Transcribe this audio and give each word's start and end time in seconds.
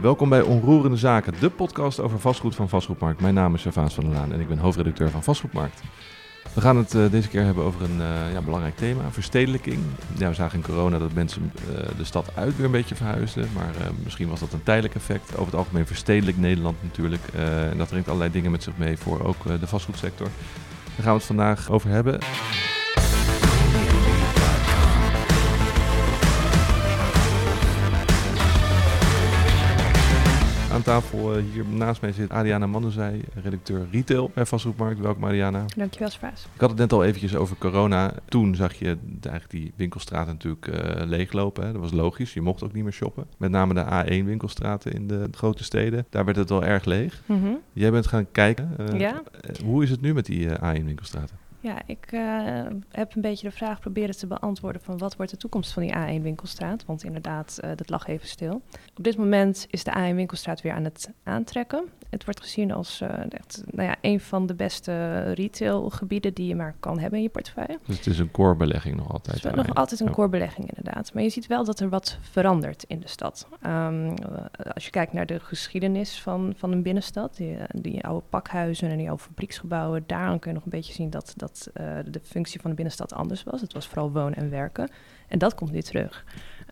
Welkom 0.00 0.28
bij 0.28 0.42
Onroerende 0.42 0.96
Zaken, 0.96 1.34
de 1.40 1.50
podcast 1.50 2.00
over 2.00 2.20
vastgoed 2.20 2.54
van 2.54 2.68
Vastgoedmarkt. 2.68 3.20
Mijn 3.20 3.34
naam 3.34 3.54
is 3.54 3.60
Servaas 3.60 3.94
van 3.94 4.04
der 4.04 4.12
Laan 4.12 4.32
en 4.32 4.40
ik 4.40 4.48
ben 4.48 4.58
hoofdredacteur 4.58 5.10
van 5.10 5.22
Vastgoedmarkt. 5.22 5.80
We 6.54 6.60
gaan 6.60 6.76
het 6.76 6.94
uh, 6.94 7.10
deze 7.10 7.28
keer 7.28 7.44
hebben 7.44 7.64
over 7.64 7.82
een 7.82 7.98
uh, 7.98 8.32
ja, 8.32 8.42
belangrijk 8.42 8.76
thema, 8.76 9.10
verstedelijking. 9.10 9.78
We 10.16 10.34
zagen 10.34 10.58
in 10.58 10.64
corona 10.64 10.98
dat 10.98 11.12
mensen 11.12 11.52
uh, 11.70 11.76
de 11.96 12.04
stad 12.04 12.30
uit 12.34 12.56
weer 12.56 12.64
een 12.64 12.70
beetje 12.72 12.94
verhuisden, 12.94 13.48
maar 13.54 13.74
misschien 14.04 14.28
was 14.28 14.40
dat 14.40 14.52
een 14.52 14.62
tijdelijk 14.62 14.94
effect. 14.94 15.32
Over 15.32 15.46
het 15.46 15.54
algemeen 15.54 15.86
verstedelijk 15.86 16.36
Nederland 16.36 16.76
natuurlijk. 16.82 17.22
en 17.70 17.78
dat 17.78 17.88
brengt 17.88 18.08
allerlei 18.08 18.32
dingen 18.32 18.50
met 18.50 18.62
zich 18.62 18.76
mee 18.76 18.96
voor 18.96 19.24
ook 19.24 19.60
de 19.60 19.66
vastgoedsector. 19.66 20.28
Daar 20.84 21.04
gaan 21.04 21.12
we 21.12 21.18
het 21.18 21.26
vandaag 21.26 21.70
over 21.70 21.90
hebben. 21.90 22.18
Aan 30.78 30.84
tafel 30.84 31.36
eh, 31.36 31.42
hier 31.52 31.64
naast 31.64 32.00
mij 32.00 32.12
zit 32.12 32.30
Ariana 32.30 32.66
Manduzij, 32.66 33.20
redacteur 33.34 33.86
retail 33.90 34.30
bij 34.34 34.46
Vastgoedmarkt. 34.46 35.00
Welkom 35.00 35.24
Ariana. 35.24 35.64
Dankjewel 35.76 36.10
Spaas. 36.10 36.46
Ik 36.54 36.60
had 36.60 36.70
het 36.70 36.78
net 36.78 36.92
al 36.92 37.04
eventjes 37.04 37.34
over 37.34 37.56
corona. 37.56 38.12
Toen 38.28 38.54
zag 38.54 38.74
je 38.74 38.98
eigenlijk 39.20 39.50
die 39.50 39.72
winkelstraten 39.76 40.32
natuurlijk 40.32 40.66
uh, 40.66 41.06
leeglopen. 41.06 41.66
Hè. 41.66 41.72
Dat 41.72 41.80
was 41.80 41.92
logisch, 41.92 42.34
je 42.34 42.40
mocht 42.40 42.62
ook 42.64 42.72
niet 42.72 42.82
meer 42.82 42.92
shoppen. 42.92 43.26
Met 43.36 43.50
name 43.50 43.74
de 43.74 43.84
A1 43.84 44.24
winkelstraten 44.24 44.92
in 44.92 45.06
de 45.06 45.28
grote 45.30 45.64
steden. 45.64 46.06
Daar 46.10 46.24
werd 46.24 46.36
het 46.36 46.48
wel 46.48 46.64
erg 46.64 46.84
leeg. 46.84 47.22
Mm 47.26 47.58
Jij 47.72 47.90
bent 47.90 48.06
gaan 48.06 48.26
kijken. 48.32 48.76
Uh, 48.80 48.98
ja. 48.98 49.22
Hoe 49.64 49.82
is 49.82 49.90
het 49.90 50.00
nu 50.00 50.14
met 50.14 50.26
die 50.26 50.48
A1 50.48 50.84
winkelstraten? 50.84 51.36
Ja, 51.60 51.82
ik 51.86 52.12
uh, 52.12 52.66
heb 52.90 53.14
een 53.14 53.22
beetje 53.22 53.48
de 53.48 53.54
vraag 53.54 53.80
proberen 53.80 54.16
te 54.16 54.26
beantwoorden 54.26 54.82
van 54.82 54.98
wat 54.98 55.16
wordt 55.16 55.30
de 55.30 55.36
toekomst 55.36 55.72
van 55.72 55.82
die 55.82 55.94
A1-winkelstraat? 55.94 56.84
Want 56.86 57.04
inderdaad, 57.04 57.58
uh, 57.64 57.70
dat 57.76 57.90
lag 57.90 58.06
even 58.06 58.28
stil. 58.28 58.62
Op 58.96 59.04
dit 59.04 59.16
moment 59.16 59.66
is 59.70 59.84
de 59.84 59.90
A1-winkelstraat 59.90 60.62
weer 60.62 60.72
aan 60.72 60.84
het 60.84 61.10
aantrekken. 61.22 61.84
Het 62.10 62.24
wordt 62.24 62.40
gezien 62.40 62.72
als 62.72 63.00
uh, 63.00 63.08
echt, 63.28 63.62
nou 63.66 63.88
ja, 63.88 63.96
een 64.00 64.20
van 64.20 64.46
de 64.46 64.54
beste 64.54 65.22
retailgebieden 65.32 66.34
die 66.34 66.46
je 66.46 66.54
maar 66.54 66.74
kan 66.80 66.98
hebben 66.98 67.18
in 67.18 67.24
je 67.24 67.30
portefeuille. 67.30 67.78
Dus 67.86 67.96
het 67.96 68.06
is 68.06 68.18
een 68.18 68.30
core 68.30 68.56
belegging 68.56 68.96
nog 68.96 69.12
altijd? 69.12 69.42
Het 69.42 69.56
is 69.56 69.64
nog 69.66 69.74
altijd 69.74 70.00
een 70.00 70.10
core 70.10 70.28
belegging 70.28 70.68
inderdaad. 70.74 71.14
Maar 71.14 71.22
je 71.22 71.28
ziet 71.28 71.46
wel 71.46 71.64
dat 71.64 71.80
er 71.80 71.88
wat 71.88 72.18
verandert 72.20 72.84
in 72.86 73.00
de 73.00 73.08
stad. 73.08 73.48
Um, 73.66 74.14
als 74.74 74.84
je 74.84 74.90
kijkt 74.90 75.12
naar 75.12 75.26
de 75.26 75.40
geschiedenis 75.40 76.22
van, 76.22 76.52
van 76.56 76.72
een 76.72 76.82
binnenstad, 76.82 77.36
die, 77.36 77.56
die 77.72 78.04
oude 78.04 78.24
pakhuizen 78.28 78.90
en 78.90 78.96
die 78.96 79.08
oude 79.08 79.22
fabrieksgebouwen, 79.22 80.04
daaraan 80.06 80.38
kun 80.38 80.50
je 80.50 80.56
nog 80.56 80.64
een 80.64 80.70
beetje 80.70 80.92
zien 80.92 81.10
dat, 81.10 81.32
dat 81.36 81.47
uh, 81.80 81.98
de 82.06 82.20
functie 82.22 82.60
van 82.60 82.70
de 82.70 82.76
binnenstad 82.76 83.14
anders 83.14 83.44
was. 83.44 83.60
Het 83.60 83.72
was 83.72 83.86
vooral 83.86 84.12
wonen 84.12 84.34
en 84.34 84.50
werken. 84.50 84.90
En 85.28 85.38
dat 85.38 85.54
komt 85.54 85.72
nu 85.72 85.80
terug. 85.80 86.24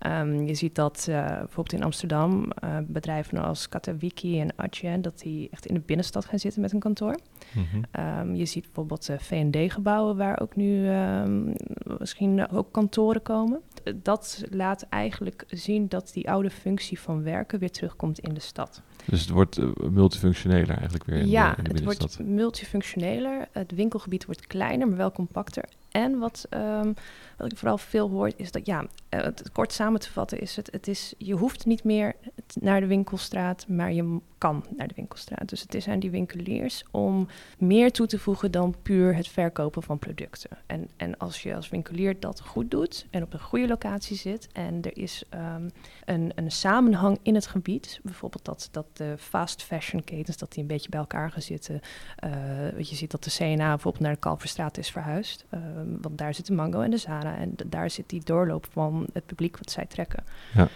Um, 0.06 0.46
je 0.46 0.54
ziet 0.54 0.74
dat 0.74 1.06
uh, 1.10 1.26
bijvoorbeeld 1.26 1.72
in 1.72 1.82
Amsterdam 1.82 2.52
uh, 2.64 2.76
bedrijven 2.86 3.38
als 3.38 3.68
Katawiki 3.68 4.40
en 4.40 4.52
Adyen, 4.56 5.02
dat 5.02 5.18
die 5.18 5.48
echt 5.50 5.66
in 5.66 5.74
de 5.74 5.80
binnenstad 5.80 6.24
gaan 6.24 6.38
zitten 6.38 6.60
met 6.60 6.72
een 6.72 6.78
kantoor. 6.78 7.18
Mm 7.54 7.66
-hmm. 7.70 8.04
um, 8.20 8.34
je 8.34 8.44
ziet 8.44 8.64
bijvoorbeeld 8.64 9.10
V&D-gebouwen 9.18 10.16
waar 10.16 10.40
ook 10.40 10.56
nu 10.56 10.88
um, 10.88 11.54
misschien 11.98 12.48
ook 12.50 12.72
kantoren 12.72 13.22
komen. 13.22 13.60
Dat 13.94 14.44
laat 14.50 14.82
eigenlijk 14.82 15.44
zien 15.46 15.88
dat 15.88 16.10
die 16.12 16.30
oude 16.30 16.50
functie 16.50 17.00
van 17.00 17.22
werken 17.22 17.58
weer 17.58 17.70
terugkomt 17.70 18.18
in 18.18 18.34
de 18.34 18.40
stad. 18.40 18.82
Dus 19.04 19.20
het 19.20 19.30
wordt 19.30 19.58
multifunctioneler 19.90 20.70
eigenlijk 20.70 21.04
weer 21.04 21.18
in 21.18 21.28
ja, 21.28 21.50
de, 21.50 21.56
in 21.56 21.64
de 21.64 21.70
het 21.70 21.84
wordt 21.84 22.18
multifunctioneler. 22.18 23.48
Het 23.52 23.72
winkelgebied 23.72 24.24
wordt 24.24 24.46
kleiner, 24.46 24.88
maar 24.88 24.96
wel 24.96 25.12
compacter. 25.12 25.64
En 25.90 26.18
wat, 26.18 26.46
um, 26.50 26.94
wat 27.36 27.52
ik 27.52 27.58
vooral 27.58 27.78
veel 27.78 28.10
hoor, 28.10 28.30
is 28.36 28.50
dat, 28.50 28.66
ja, 28.66 28.86
het 29.08 29.50
kort 29.52 29.72
samen 29.72 30.00
te 30.00 30.12
vatten 30.12 30.40
is 30.40 30.56
het, 30.56 30.68
het 30.72 30.88
is, 30.88 31.14
je 31.18 31.34
hoeft 31.34 31.66
niet 31.66 31.84
meer 31.84 32.14
naar 32.60 32.80
de 32.80 32.86
winkelstraat, 32.86 33.68
maar 33.68 33.92
je 33.92 34.18
kan 34.38 34.64
naar 34.76 34.88
de 34.88 34.94
winkelstraat. 34.96 35.48
Dus 35.48 35.60
het 35.60 35.74
is 35.74 35.88
aan 35.88 35.98
die 35.98 36.10
winkeliers 36.10 36.84
om 36.90 37.28
meer 37.58 37.92
toe 37.92 38.06
te 38.06 38.18
voegen 38.18 38.50
dan 38.50 38.74
puur 38.82 39.14
het 39.14 39.28
verkopen 39.28 39.82
van 39.82 39.98
producten. 39.98 40.50
En, 40.66 40.88
en 40.96 41.18
als 41.18 41.42
je 41.42 41.54
als 41.54 41.68
winkelier 41.68 42.20
dat 42.20 42.40
goed 42.40 42.70
doet 42.70 43.06
en 43.10 43.22
op 43.22 43.32
een 43.32 43.40
goede 43.40 43.66
locatie 43.66 44.16
zit 44.16 44.48
en 44.52 44.82
er 44.82 44.98
is 44.98 45.24
um, 45.34 45.70
een, 46.04 46.32
een 46.34 46.50
samenhang 46.50 47.18
in 47.22 47.34
het 47.34 47.46
gebied, 47.46 48.00
bijvoorbeeld 48.02 48.44
dat, 48.44 48.68
dat 48.70 48.86
de 48.92 49.14
fast 49.18 49.62
fashion 49.62 50.04
ketens, 50.04 50.36
dat 50.36 50.52
die 50.52 50.62
een 50.62 50.68
beetje 50.68 50.88
bij 50.88 51.00
elkaar 51.00 51.30
gaan 51.30 51.42
zitten. 51.42 51.80
Uh, 52.24 52.30
je 52.78 52.94
ziet 52.94 53.10
dat 53.10 53.24
de 53.24 53.30
CNA 53.30 53.68
bijvoorbeeld 53.68 54.02
naar 54.02 54.12
de 54.12 54.18
Kalverstraat 54.18 54.78
is 54.78 54.90
verhuisd. 54.90 55.44
Uh, 55.54 55.60
want 56.00 56.18
daar 56.18 56.34
zit 56.34 56.46
de 56.46 56.54
Mango 56.54 56.80
en 56.80 56.90
de 56.90 56.96
Zara. 56.96 57.36
En 57.36 57.54
daar 57.66 57.90
zit 57.90 58.08
die 58.08 58.24
doorloop 58.24 58.66
van 58.70 59.06
het 59.12 59.26
publiek 59.26 59.58
wat 59.58 59.70
zij 59.70 59.86
trekken. 59.86 60.24
Ja. 60.54 60.68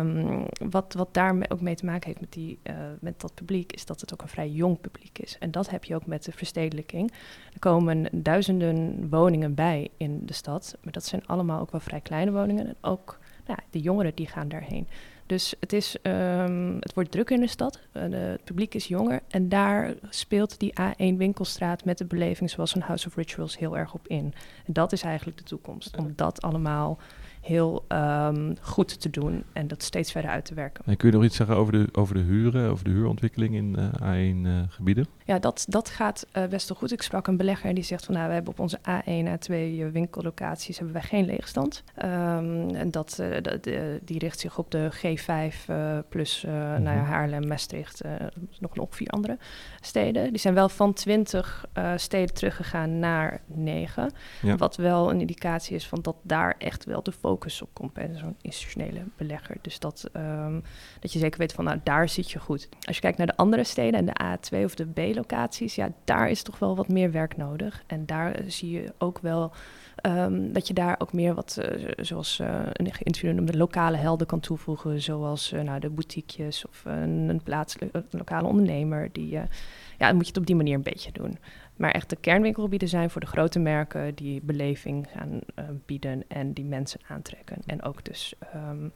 Um, 0.00 0.46
wat, 0.70 0.94
wat 0.94 1.14
daar 1.14 1.36
ook 1.48 1.60
mee 1.60 1.74
te 1.74 1.84
maken 1.84 2.06
heeft 2.06 2.20
met, 2.20 2.32
die, 2.32 2.58
uh, 2.62 2.74
met 3.08 3.20
dat 3.20 3.34
publiek, 3.34 3.72
is 3.72 3.86
dat 3.86 4.00
het 4.00 4.12
ook 4.12 4.22
een 4.22 4.28
vrij 4.28 4.48
jong 4.48 4.80
publiek 4.80 5.18
is. 5.18 5.36
En 5.38 5.50
dat 5.50 5.70
heb 5.70 5.84
je 5.84 5.94
ook 5.94 6.06
met 6.06 6.24
de 6.24 6.32
verstedelijking. 6.32 7.12
Er 7.52 7.58
komen 7.58 8.08
duizenden 8.12 9.08
woningen 9.10 9.54
bij 9.54 9.88
in 9.96 10.26
de 10.26 10.32
stad. 10.32 10.76
Maar 10.82 10.92
dat 10.92 11.04
zijn 11.04 11.26
allemaal 11.26 11.60
ook 11.60 11.70
wel 11.70 11.80
vrij 11.80 12.00
kleine 12.00 12.32
woningen. 12.32 12.66
En 12.66 12.76
ook 12.80 13.18
nou, 13.46 13.58
de 13.70 13.80
jongeren 13.80 14.14
die 14.14 14.26
gaan 14.26 14.48
daarheen. 14.48 14.88
Dus 15.26 15.54
het, 15.60 15.72
is, 15.72 15.96
um, 16.02 16.76
het 16.80 16.94
wordt 16.94 17.10
druk 17.10 17.30
in 17.30 17.40
de 17.40 17.46
stad, 17.46 17.80
uh, 17.92 18.10
de, 18.10 18.16
het 18.16 18.44
publiek 18.44 18.74
is 18.74 18.86
jonger 18.86 19.20
en 19.28 19.48
daar 19.48 19.94
speelt 20.08 20.58
die 20.58 20.72
A1 20.80 21.16
winkelstraat 21.16 21.84
met 21.84 21.98
de 21.98 22.04
beleving 22.04 22.50
zoals 22.50 22.74
een 22.74 22.82
House 22.82 23.06
of 23.06 23.16
Rituals 23.16 23.58
heel 23.58 23.76
erg 23.76 23.94
op 23.94 24.08
in. 24.08 24.34
En 24.66 24.72
dat 24.72 24.92
is 24.92 25.02
eigenlijk 25.02 25.38
de 25.38 25.44
toekomst, 25.44 25.96
om 25.96 26.12
dat 26.16 26.42
allemaal 26.42 26.98
heel 27.40 27.84
um, 27.88 28.54
goed 28.60 29.00
te 29.00 29.10
doen 29.10 29.44
en 29.52 29.68
dat 29.68 29.82
steeds 29.82 30.12
verder 30.12 30.30
uit 30.30 30.44
te 30.44 30.54
werken. 30.54 30.84
En 30.86 30.96
kun 30.96 31.08
je 31.08 31.14
nog 31.14 31.24
iets 31.24 31.36
zeggen 31.36 31.56
over 31.56 31.72
de, 31.72 31.88
over 31.92 32.14
de 32.14 32.20
huren, 32.20 32.70
over 32.70 32.84
de 32.84 32.90
huurontwikkeling 32.90 33.54
in 33.54 33.76
uh, 33.78 33.88
A1-gebieden? 33.92 35.06
Ja, 35.28 35.38
dat, 35.38 35.64
dat 35.68 35.88
gaat 35.88 36.26
uh, 36.32 36.46
best 36.46 36.68
wel 36.68 36.78
goed. 36.78 36.92
Ik 36.92 37.02
sprak 37.02 37.26
een 37.26 37.36
belegger 37.36 37.74
die 37.74 37.84
zegt 37.84 38.04
van 38.04 38.14
nou, 38.14 38.26
we 38.26 38.34
hebben 38.34 38.52
op 38.52 38.58
onze 38.58 38.78
A1, 38.78 39.28
A2 39.28 39.54
winkellocaties 39.92 40.76
hebben 40.76 40.94
wij 40.94 41.02
geen 41.02 41.24
leegstand. 41.24 41.82
Um, 42.04 42.74
en 42.74 42.90
dat, 42.90 43.14
de, 43.16 43.58
de, 43.60 44.00
die 44.04 44.18
richt 44.18 44.40
zich 44.40 44.58
op 44.58 44.70
de 44.70 44.90
G5 44.92 45.72
plus 46.08 46.44
mm 46.44 46.52
-hmm. 46.52 46.82
nou 46.82 46.96
ja, 46.96 47.02
Haarlem, 47.02 47.46
Maastricht, 47.46 48.02
nog, 48.58 48.74
nog 48.74 48.86
vier 48.90 49.08
andere 49.08 49.38
steden. 49.80 50.30
Die 50.30 50.40
zijn 50.40 50.54
wel 50.54 50.68
van 50.68 50.92
20 50.92 51.66
steden 51.96 52.34
teruggegaan 52.34 52.98
naar 52.98 53.40
9. 53.46 54.12
Ja. 54.42 54.56
Wat 54.56 54.76
wel 54.76 55.10
een 55.10 55.20
indicatie 55.20 55.74
is 55.74 55.86
van 55.86 56.02
dat 56.02 56.16
daar 56.22 56.54
echt 56.58 56.84
wel 56.84 57.02
de 57.02 57.12
focus 57.12 57.62
op 57.62 57.68
komt 57.72 57.92
bij 57.92 58.10
zo'n 58.12 58.36
institutionele 58.40 59.02
belegger. 59.16 59.56
Dus 59.60 59.78
dat, 59.78 60.10
um, 60.16 60.62
dat 61.00 61.12
je 61.12 61.18
zeker 61.18 61.38
weet 61.38 61.52
van, 61.52 61.64
nou, 61.64 61.80
daar 61.82 62.08
zit 62.08 62.30
je 62.30 62.38
goed. 62.38 62.68
Als 62.86 62.96
je 62.96 63.02
kijkt 63.02 63.18
naar 63.18 63.26
de 63.26 63.36
andere 63.36 63.64
steden 63.64 64.00
en 64.00 64.06
de 64.06 64.36
A2 64.60 64.64
of 64.64 64.74
de 64.74 64.86
B-locaties, 65.18 65.74
ja, 65.74 65.92
daar 66.04 66.30
is 66.30 66.42
toch 66.42 66.58
wel 66.58 66.76
wat 66.76 66.88
meer 66.88 67.10
werk 67.10 67.36
nodig. 67.36 67.82
En 67.86 68.06
daar 68.06 68.36
zie 68.46 68.70
je 68.70 68.92
ook 68.98 69.18
wel 69.18 69.52
um, 70.02 70.52
dat 70.52 70.68
je 70.68 70.74
daar 70.74 70.94
ook 70.98 71.12
meer 71.12 71.34
wat, 71.34 71.58
uh, 71.60 71.88
zoals 71.96 72.38
uh, 72.38 72.60
een 72.72 72.92
interview 73.02 73.32
noemde, 73.32 73.56
lokale 73.56 73.96
helden 73.96 74.26
kan 74.26 74.40
toevoegen. 74.40 75.02
Zoals 75.02 75.50
nou, 75.50 75.80
de 75.80 75.90
boutiquejes 75.90 76.66
of 76.66 76.82
een, 76.84 77.28
een 77.28 77.42
plaatselijke 77.42 78.04
lokale 78.10 78.48
ondernemer. 78.48 79.08
Die, 79.12 79.30
ja, 79.30 79.46
dan 79.98 80.14
moet 80.14 80.24
je 80.24 80.30
het 80.30 80.40
op 80.40 80.46
die 80.46 80.56
manier 80.56 80.74
een 80.74 80.82
beetje 80.82 81.12
doen. 81.12 81.38
Maar 81.76 81.90
echt 81.90 82.10
de 82.10 82.16
kernwinkelgebieden 82.16 82.88
zijn 82.88 83.10
voor 83.10 83.20
de 83.20 83.26
grote 83.26 83.58
merken 83.58 84.14
die 84.14 84.40
beleving 84.42 85.06
gaan 85.16 85.40
bieden 85.86 86.24
en 86.28 86.52
die 86.52 86.64
mensen 86.64 87.00
aantrekken. 87.08 87.56
En 87.66 87.82
ook 87.82 88.04
dus 88.04 88.34
um, 88.54 88.92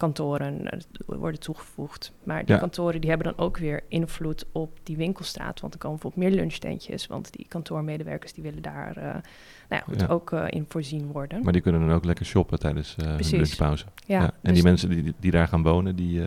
kantoren 0.00 0.68
worden 1.06 1.40
toegevoegd. 1.40 2.12
Maar 2.24 2.44
die 2.44 2.54
ja. 2.54 2.60
kantoren 2.60 3.00
die 3.00 3.10
hebben 3.10 3.34
dan 3.34 3.44
ook 3.44 3.56
weer 3.56 3.82
invloed 3.88 4.46
op 4.52 4.78
die 4.82 4.96
winkelstraat. 4.96 5.60
Want 5.60 5.74
er 5.74 5.80
komen 5.80 5.98
bijvoorbeeld 5.98 6.30
meer 6.30 6.40
lunchtentjes. 6.40 7.06
Want 7.06 7.32
die 7.32 7.46
kantoormedewerkers 7.48 8.32
die 8.32 8.42
willen 8.42 8.62
daar 8.62 8.98
uh, 8.98 9.04
nou 9.04 9.22
ja, 9.68 9.78
goed, 9.78 10.00
ja. 10.00 10.06
ook 10.06 10.30
uh, 10.30 10.44
in 10.48 10.64
voorzien 10.68 11.06
worden. 11.06 11.42
Maar 11.42 11.52
die 11.52 11.62
kunnen 11.62 11.80
dan 11.80 11.92
ook 11.92 12.04
lekker 12.04 12.26
shoppen 12.26 12.58
tijdens 12.58 12.96
uh, 13.02 13.06
hun 13.06 13.30
lunchpauze. 13.30 13.84
Ja, 14.06 14.22
En 14.22 14.30
dus 14.42 14.52
die 14.54 14.62
mensen 14.62 14.88
die, 14.88 15.14
die 15.20 15.30
daar 15.30 15.48
gaan 15.48 15.62
wonen, 15.62 15.96
die, 15.96 16.22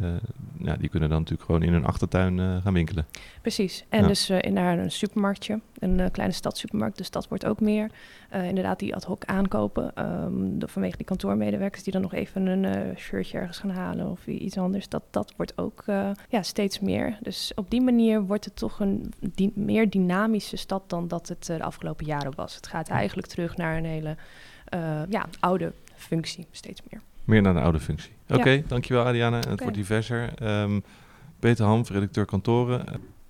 ja, 0.58 0.76
die 0.76 0.90
kunnen 0.90 1.10
dan 1.10 1.19
natuurlijk 1.19 1.46
gewoon 1.46 1.64
in 1.64 1.74
hun 1.74 1.86
achtertuin 1.86 2.62
gaan 2.62 2.74
winkelen. 2.74 3.06
Precies. 3.42 3.86
En 3.90 4.08
dus 4.08 4.30
in 4.30 4.54
naar 4.54 4.80
een 4.80 4.92
supermarktje, 4.92 5.60
een 5.83 6.12
kleine 6.12 6.35
stadssupermarkt. 6.35 6.97
Dus 6.97 7.09
dat 7.09 7.27
wordt 7.27 7.45
ook 7.45 7.59
meer. 7.59 7.91
inderdaad, 8.31 8.80
die 8.80 8.95
ad 8.95 9.03
hoc 9.03 9.25
aankopen. 9.25 10.06
Um, 10.24 10.59
de, 10.59 10.68
vanwege 10.68 10.97
die 10.97 11.06
kantoormedewerkers 11.06 11.83
die 11.83 11.94
dan 11.94 12.01
nog 12.01 12.13
even 12.13 12.45
een 12.45 12.97
shirtje 12.97 13.38
ergens 13.38 13.57
gaan 13.57 13.69
halen 13.69 14.09
of 14.09 14.27
iets 14.27 14.57
anders. 14.57 14.89
Dat, 14.89 15.03
dat 15.09 15.33
wordt 15.38 15.57
ook 15.57 15.83
ja, 16.30 16.41
steeds 16.41 16.80
meer. 16.80 17.18
Dus 17.21 17.51
op 17.56 17.69
die 17.69 17.81
manier 17.81 18.21
wordt 18.21 18.45
het 18.45 18.56
toch 18.56 18.80
een 18.80 19.13
di 19.19 19.51
meer 19.56 19.89
dynamische 19.89 20.57
stad 20.57 20.89
dan 20.89 21.07
dat 21.07 21.27
het 21.27 21.45
de 21.45 21.63
afgelopen 21.63 22.06
jaren 22.06 22.35
was. 22.35 22.56
Het 22.56 22.68
gaat 22.68 22.89
eigenlijk 22.89 23.27
terug 23.27 23.57
naar 23.57 23.77
een 23.77 23.85
hele 23.85 24.15
ja, 25.09 25.25
oude 25.39 25.74
functie, 25.95 26.47
steeds 26.51 26.81
meer. 26.89 27.01
Meer 27.24 27.41
naar 27.41 27.56
een 27.56 27.63
oude 27.63 27.80
functie. 27.80 28.12
Oké, 28.27 28.39
okay, 28.39 28.56
ja. 28.56 28.63
dankjewel 28.68 29.06
Ariana. 29.06 29.35
Het 29.35 29.45
okay. 29.45 29.57
wordt 29.57 29.75
diverser. 29.75 30.44
Um, 30.62 30.83
Peter 31.39 31.65
Ham, 31.65 31.83
redacteur 31.88 32.25
kantoren. 32.25 32.85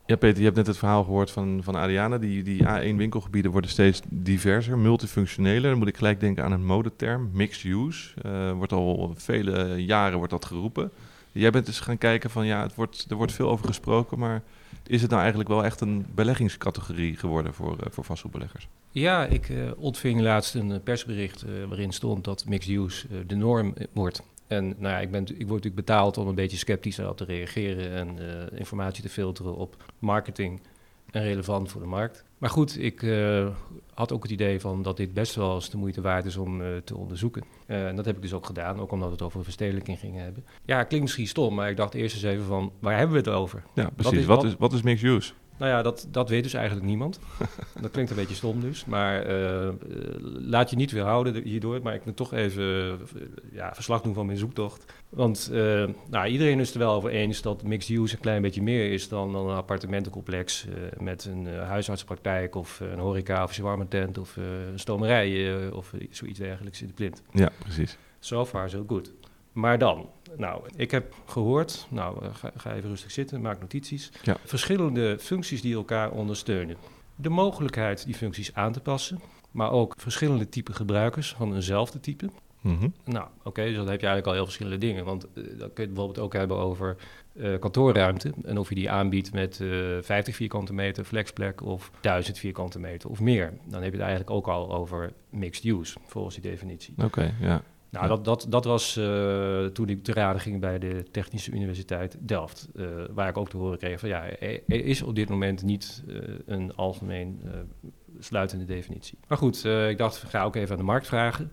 Ja, 0.06 0.16
Peter, 0.16 0.38
je 0.38 0.44
hebt 0.44 0.56
net 0.56 0.68
het 0.68 0.78
verhaal 0.78 1.04
gehoord 1.04 1.32
van, 1.32 1.60
van 1.64 1.76
Ariana. 1.76 2.18
Die, 2.18 2.44
die 2.44 2.64
A1-winkelgebieden 2.64 3.52
worden 3.52 3.70
steeds 3.70 4.02
diverser, 4.10 4.78
multifunctioneler. 4.78 5.70
Dan 5.70 5.78
moet 5.80 5.88
ik 5.88 5.98
gelijk 5.98 6.20
denken 6.20 6.44
aan 6.44 6.52
een 6.52 6.66
modeterm, 6.66 7.30
mixed 7.34 7.64
use. 7.64 8.14
Uh, 8.26 8.52
wordt 8.52 8.72
al 8.72 9.14
vele 9.16 9.86
jaren 9.86 10.18
wordt 10.18 10.32
dat 10.32 10.46
geroepen. 10.46 10.92
Jij 11.32 11.52
bent 11.52 11.66
dus 11.66 11.80
gaan 11.80 11.98
kijken 11.98 12.30
van 12.30 12.46
ja, 12.46 12.62
het 12.62 12.76
wordt, 12.76 13.06
er 13.10 13.16
wordt 13.16 13.32
veel 13.32 13.50
over 13.50 13.66
gesproken, 13.66 14.20
maar 14.20 14.42
is 14.88 15.02
het 15.02 15.10
nou 15.10 15.22
eigenlijk 15.22 15.50
wel 15.50 15.64
echt 15.64 15.82
een 15.82 16.06
beleggingscategorie 16.16 17.16
geworden 17.16 17.54
voor, 17.54 17.78
uh, 17.80 17.86
voor 17.90 18.04
vastgoedbeleggers? 18.04 18.68
Ja, 18.92 19.26
ik 19.26 19.50
uh, 19.50 19.72
ontving 19.78 20.22
laatst 20.22 20.56
een 20.56 20.82
persbericht 20.84 21.46
waarin 21.68 21.92
stond 21.92 22.24
dat 22.24 22.46
mixed 22.48 22.76
use 22.76 23.08
de 23.28 23.36
norm 23.36 23.74
wordt. 23.94 24.24
En 24.48 24.68
nou 24.68 24.94
ja, 24.94 25.00
ik, 25.00 25.12
ben, 25.12 25.22
ik 25.22 25.28
word 25.28 25.64
natuurlijk 25.64 25.76
betaald 25.76 26.18
om 26.18 26.28
een 26.28 26.36
beetje 26.36 26.58
sceptisch 26.58 27.00
op 27.00 27.18
te 27.18 27.26
reageren 27.26 27.92
en 27.92 28.18
informatie 28.58 29.04
te 29.04 29.10
filteren 29.10 29.56
op 29.56 29.84
marketing 30.00 30.62
en 31.14 31.24
relevant 31.24 31.72
voor 31.72 31.82
de 31.82 31.88
markt. 31.88 32.24
Maar 32.38 32.50
goed, 32.50 32.80
ik 32.80 33.02
uh, 33.02 33.48
had 33.94 34.12
ook 34.12 34.24
het 34.24 34.32
idee 34.32 34.60
van 34.60 34.82
dat 34.82 34.98
dit 34.98 35.14
best 35.14 35.36
wel 35.36 35.56
eens 35.56 35.70
de 35.70 35.78
moeite 35.78 36.02
waard 36.02 36.26
is 36.26 36.38
om 36.38 36.62
uh, 36.62 36.68
te 36.84 36.98
onderzoeken. 36.98 37.44
Uh, 37.68 37.88
en 37.88 37.96
dat 37.96 38.06
heb 38.06 38.16
ik 38.16 38.22
dus 38.22 38.34
ook 38.34 38.46
gedaan, 38.46 38.80
ook 38.80 38.92
omdat 38.92 39.08
we 39.08 39.14
het 39.14 39.24
over 39.24 39.44
verstedelijking 39.44 40.00
gingen 40.00 40.24
hebben. 40.24 40.46
Ja, 40.66 40.84
klinkt 40.84 41.06
misschien 41.06 41.28
stom, 41.28 41.56
maar 41.56 41.70
ik 41.70 41.78
dacht 41.78 41.94
eerst 41.94 42.16
eens 42.16 42.24
even 42.24 42.46
van, 42.46 42.72
waar 42.80 42.98
hebben 42.98 43.24
we 43.24 43.30
het 43.30 43.38
over? 43.38 43.64
Ja, 43.74 43.90
precies. 43.96 44.12
Wat 44.12 44.14
is, 44.14 44.26
wat, 44.26 44.42
wat 44.42 44.46
is, 44.46 44.56
wat 44.58 44.74
is 44.74 44.82
mixed 44.82 45.10
use? 45.10 45.34
Nou 45.58 45.72
ja, 45.72 45.82
dat, 45.82 46.08
dat 46.12 46.30
weet 46.30 46.44
dus 46.44 46.54
eigenlijk 46.54 46.86
niemand. 46.86 47.20
dat 47.82 47.92
klinkt 47.92 48.12
een 48.12 48.18
beetje 48.18 48.36
stom 48.36 48.62
dus. 48.62 48.86
Maar 48.86 49.30
uh, 49.30 49.70
laat 50.40 50.70
je 50.70 50.76
niet 50.76 50.92
weerhouden 50.92 51.44
hierdoor. 51.44 51.82
Maar 51.82 51.94
ik 51.94 52.06
moet 52.06 52.16
toch 52.16 52.34
even 52.34 52.64
uh, 52.64 52.94
ja, 53.52 53.74
verslag 53.74 54.02
doen 54.02 54.14
van 54.14 54.26
mijn 54.26 54.38
zoektocht. 54.38 54.86
Want 55.10 55.50
uh, 55.52 55.90
nou, 56.10 56.28
iedereen 56.28 56.60
is 56.60 56.74
er 56.74 56.80
wel 56.80 56.94
over 56.94 57.10
eens 57.10 57.42
dat 57.42 57.64
mixed 57.64 57.98
use 57.98 58.16
een 58.16 58.22
klein 58.22 58.42
beetje 58.42 58.62
meer 58.62 58.92
is 58.92 59.08
dan, 59.08 59.32
dan 59.32 59.50
een 59.50 59.56
appartementencomplex 59.56 60.66
met 60.98 61.26
een 61.26 61.48
huisartspraktijk 61.48 62.56
of 62.56 62.80
een 62.80 63.00
horeca 63.00 63.44
of 63.44 63.58
een 63.58 63.88
tent 63.88 64.18
of 64.18 64.36
een 64.36 64.80
stomerij 64.80 65.72
of 65.72 65.94
zoiets 66.10 66.40
dergelijks 66.40 66.82
in 66.82 66.88
de 66.88 66.94
plint. 66.94 67.22
Ja, 67.32 67.50
precies. 67.60 67.98
So 68.20 68.46
far, 68.46 68.70
so 68.70 68.84
good. 68.88 69.12
Maar 69.54 69.78
dan, 69.78 70.10
nou, 70.38 70.64
ik 70.76 70.92
heb 70.92 71.14
gehoord, 71.26 71.88
nou, 71.90 72.26
ga, 72.34 72.52
ga 72.56 72.74
even 72.74 72.90
rustig 72.90 73.12
zitten, 73.12 73.42
maak 73.42 73.60
notities. 73.60 74.12
Ja. 74.24 74.38
Verschillende 74.46 75.18
functies 75.20 75.62
die 75.62 75.76
elkaar 75.76 76.12
ondersteunen. 76.12 76.78
De 77.16 77.30
mogelijkheid 77.30 78.06
die 78.06 78.16
functies 78.16 78.54
aan 78.54 78.72
te 78.72 78.80
passen, 78.80 79.20
maar 79.52 79.72
ook 79.72 79.94
verschillende 79.98 80.50
type 80.50 80.74
gebruikers 80.74 81.34
van 81.34 81.56
eenzelfde 81.56 82.00
type. 82.00 82.30
Mm 82.62 82.78
-hmm. 82.78 82.94
Nou, 83.04 83.28
oké, 83.38 83.48
okay, 83.48 83.66
dus 83.66 83.76
dan 83.76 83.88
heb 83.88 84.00
je 84.00 84.08
eigenlijk 84.08 84.28
al 84.28 84.34
heel 84.34 84.44
verschillende 84.44 84.78
dingen. 84.78 85.06
Want 85.06 85.26
uh, 85.26 85.34
dan 85.34 85.58
kun 85.58 85.58
je 85.58 85.82
het 85.82 85.94
bijvoorbeeld 85.94 86.20
ook 86.20 86.34
hebben 86.34 86.58
over 86.58 86.96
uh, 87.34 87.60
kantoorruimte. 87.60 88.34
En 88.44 88.58
of 88.58 88.70
je 88.70 88.76
die 88.76 88.90
aanbiedt 88.90 89.34
met 89.34 89.60
uh, 89.60 89.98
50 90.02 90.36
vierkante 90.36 90.74
meter 90.74 91.04
flexplek 91.04 91.62
of 91.62 91.92
1000 92.02 92.38
vierkante 92.38 92.80
meter 92.80 93.10
of 93.10 93.20
meer. 93.20 93.54
Dan 93.66 93.82
heb 93.82 93.92
je 93.92 93.98
het 93.98 94.08
eigenlijk 94.08 94.30
ook 94.30 94.48
al 94.48 94.74
over 94.74 95.14
mixed 95.30 95.64
use, 95.64 95.98
volgens 96.06 96.36
die 96.36 96.44
definitie. 96.52 96.94
Oké, 96.98 97.06
okay, 97.06 97.34
ja. 97.40 97.64
Nou, 97.94 98.08
dat, 98.08 98.26
dat, 98.26 98.46
dat 98.50 98.66
was 98.66 98.98
uh, 98.98 99.66
toen 99.66 99.90
ik 99.90 100.04
te 100.04 100.14
raden 100.14 100.42
ging 100.42 100.60
bij 100.60 100.80
de 100.80 101.04
Technische 101.12 101.52
Universiteit 101.52 102.18
Delft. 102.20 102.68
Uh, 102.76 102.88
waar 103.12 103.30
ik 103.30 103.38
ook 103.38 103.50
te 103.50 103.58
horen 103.58 103.78
kreeg 103.78 104.00
van 104.00 104.10
ja, 104.10 104.26
er 104.40 104.64
is 104.68 105.02
op 105.02 105.16
dit 105.16 105.30
moment 105.30 105.64
niet 105.64 106.04
uh, 106.08 106.18
een 106.46 106.76
algemeen 106.76 107.42
sluitende 108.20 108.66
definitie. 108.66 109.18
Maar 109.28 109.38
goed, 109.38 109.66
ik 109.66 109.98
dacht, 109.98 110.18
ga 110.18 110.44
ook 110.44 110.56
even 110.56 110.72
aan 110.72 110.78
de 110.78 110.84
markt 110.84 111.08
vragen. 111.08 111.52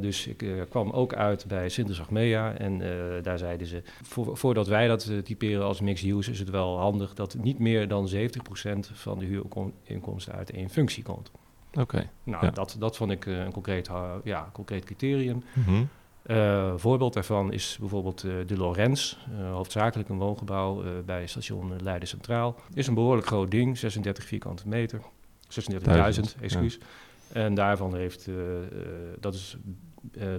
dus 0.00 0.26
ik 0.26 0.44
kwam 0.68 0.90
ook 0.90 1.14
uit 1.14 1.46
bij 1.46 1.68
Sintes 1.68 2.00
Achmea 2.00 2.54
en 2.54 2.78
daar 3.22 3.38
zeiden 3.38 3.66
ze... 3.66 3.82
Vo 4.02 4.34
voordat 4.34 4.66
wij 4.66 4.86
dat 4.86 5.24
typeren 5.24 5.64
als 5.64 5.80
mixed 5.80 6.10
use 6.10 6.30
is 6.30 6.38
het 6.38 6.50
wel 6.50 6.78
handig... 6.78 7.14
dat 7.14 7.34
niet 7.34 7.58
meer 7.58 7.88
dan 7.88 8.10
70% 8.14 8.18
van 8.92 9.18
de 9.18 9.24
huurinkomsten 9.24 10.34
uit 10.34 10.50
één 10.50 10.70
functie 10.70 11.02
komt. 11.02 11.30
Oké. 11.70 11.80
Okay, 11.80 12.10
nou, 12.22 12.44
ja. 12.44 12.50
dat, 12.50 12.76
dat 12.78 12.96
vond 12.96 13.10
ik 13.10 13.26
uh, 13.26 13.38
een 13.38 13.52
concreet, 13.52 13.88
uh, 13.88 14.12
ja, 14.24 14.50
concreet 14.52 14.84
criterium. 14.84 15.42
Mm 15.52 15.64
-hmm. 15.64 15.88
uh, 16.26 16.72
voorbeeld 16.76 17.14
daarvan 17.14 17.52
is 17.52 17.76
bijvoorbeeld 17.80 18.20
de 18.20 18.56
Lorenz, 18.56 19.16
hoofdzakelijk 19.52 20.08
een 20.08 20.18
woongebouw 20.18 20.82
bij 21.04 21.26
station 21.26 21.82
Leiden 21.82 22.08
Centraal. 22.08 22.56
Is 22.74 22.86
een 22.86 22.94
behoorlijk 22.94 23.26
groot 23.26 23.50
ding, 23.50 23.78
36 23.78 24.24
vierkante 24.24 24.68
meter, 24.68 25.00
36.000, 25.48 26.40
excuus. 26.40 26.74
Ja. 26.74 26.86
En 27.32 27.54
daarvan 27.54 27.94
heeft, 27.94 28.28
dat 29.20 29.34
is 29.34 29.56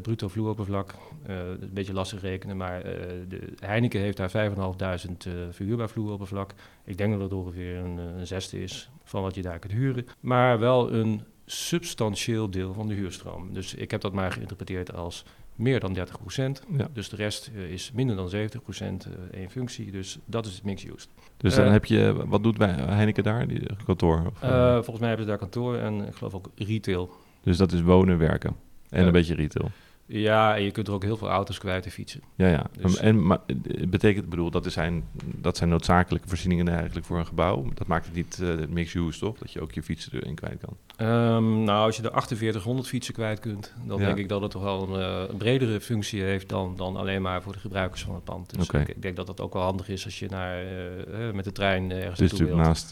bruto 0.01 0.27
vloeroppervlak, 0.27 0.95
een 1.23 1.69
beetje 1.73 1.93
lastig 1.93 2.21
rekenen, 2.21 2.57
maar 2.57 2.83
de 3.27 3.53
Heineken 3.59 3.99
heeft 3.99 4.17
daar 4.17 4.31
5.500 4.31 5.17
verhuurbaar 5.49 5.89
vloeroppervlak. 5.89 6.53
Ik 6.85 6.97
denk 6.97 7.11
dat 7.11 7.21
het 7.21 7.33
ongeveer 7.33 7.77
een, 7.77 7.97
een 7.97 8.27
zesde 8.27 8.61
is 8.61 8.89
van 9.03 9.21
wat 9.21 9.35
je 9.35 9.41
daar 9.41 9.59
kunt 9.59 9.73
huren, 9.73 10.05
maar 10.19 10.59
wel 10.59 10.93
een 10.93 11.21
substantieel 11.45 12.49
deel 12.49 12.73
van 12.73 12.87
de 12.87 12.93
huurstroom. 12.93 13.53
Dus 13.53 13.73
ik 13.73 13.91
heb 13.91 14.01
dat 14.01 14.13
maar 14.13 14.31
geïnterpreteerd 14.31 14.93
als 14.93 15.25
meer 15.55 15.79
dan 15.79 15.93
30 15.93 16.19
procent. 16.19 16.63
Ja. 16.77 16.87
Dus 16.93 17.09
de 17.09 17.15
rest 17.15 17.51
uh, 17.55 17.71
is 17.71 17.91
minder 17.91 18.15
dan 18.15 18.29
70 18.29 18.61
procent 18.61 19.07
uh, 19.07 19.39
één 19.39 19.49
functie. 19.49 19.91
Dus 19.91 20.19
dat 20.25 20.45
is 20.45 20.53
het 20.53 20.63
mixed 20.63 20.93
use. 20.93 21.07
Dus 21.37 21.55
dan 21.55 21.71
heb 21.71 21.85
je, 21.85 22.23
wat 22.27 22.43
doet 22.43 22.57
Heineken 22.57 23.23
daar, 23.23 23.47
die 23.47 23.65
kantoor? 23.85 24.25
Of, 24.25 24.39
volgens 24.73 24.99
mij 24.99 25.07
hebben 25.07 25.25
ze 25.25 25.31
daar 25.31 25.39
kantoor 25.39 25.77
en 25.77 26.07
ik 26.07 26.15
geloof 26.15 26.33
ook 26.33 26.49
retail. 26.55 27.09
Dus 27.43 27.57
dat 27.57 27.71
is 27.71 27.81
wonen, 27.81 28.17
werken 28.17 28.55
en 28.91 29.05
een 29.05 29.11
beetje 29.11 29.35
retail. 29.35 29.71
Ja, 30.11 30.55
en 30.55 30.63
je 30.63 30.71
kunt 30.71 30.87
er 30.87 30.93
ook 30.93 31.03
heel 31.03 31.17
veel 31.17 31.29
auto's 31.29 31.57
kwijt 31.57 31.85
en 31.85 31.91
fietsen. 31.91 32.21
Ja, 32.35 32.47
ja. 32.47 32.65
Dus 32.81 32.97
en 32.97 33.25
maar, 33.25 33.39
betekent, 33.87 34.29
bedoel, 34.29 34.51
dat 34.51 34.71
zijn, 34.71 35.03
dat 35.25 35.57
zijn 35.57 35.69
noodzakelijke 35.69 36.27
voorzieningen 36.27 36.67
eigenlijk 36.67 37.05
voor 37.05 37.17
een 37.19 37.25
gebouw. 37.25 37.65
Dat 37.73 37.87
maakt 37.87 38.05
het 38.05 38.15
niet 38.15 38.39
uh, 38.41 38.67
mixed 38.69 39.01
use, 39.01 39.19
toch? 39.19 39.37
Dat 39.37 39.51
je 39.51 39.61
ook 39.61 39.71
je 39.71 39.83
fietsen 39.83 40.13
erin 40.13 40.35
kwijt 40.35 40.59
kan. 40.65 41.07
Um, 41.07 41.63
nou, 41.63 41.85
als 41.85 41.95
je 41.95 42.03
er 42.03 42.11
4800 42.11 42.87
fietsen 42.87 43.13
kwijt 43.13 43.39
kunt, 43.39 43.73
dan 43.85 43.99
ja. 43.99 44.05
denk 44.05 44.17
ik 44.17 44.29
dat 44.29 44.41
het 44.41 44.51
toch 44.51 44.63
wel 44.63 44.89
een, 44.89 44.99
uh, 44.99 45.29
een, 45.29 45.37
bredere 45.37 45.81
functie 45.81 46.21
heeft 46.21 46.49
dan, 46.49 46.73
dan 46.75 46.95
alleen 46.95 47.21
maar 47.21 47.41
voor 47.41 47.53
de 47.53 47.59
gebruikers 47.59 48.03
van 48.03 48.15
het 48.15 48.23
pand. 48.23 48.55
Dus 48.55 48.63
okay. 48.63 48.81
ik, 48.81 48.87
ik, 48.87 49.01
denk 49.01 49.15
dat 49.15 49.27
dat 49.27 49.41
ook 49.41 49.53
wel 49.53 49.63
handig 49.63 49.89
is 49.89 50.05
als 50.05 50.19
je 50.19 50.27
naar, 50.29 50.63
uh, 50.63 51.31
met 51.33 51.43
de 51.43 51.51
trein 51.51 51.91
ergens 51.91 52.19
dus 52.19 52.31
naartoe 52.31 52.47
wilt. 52.47 52.59
naast 52.59 52.91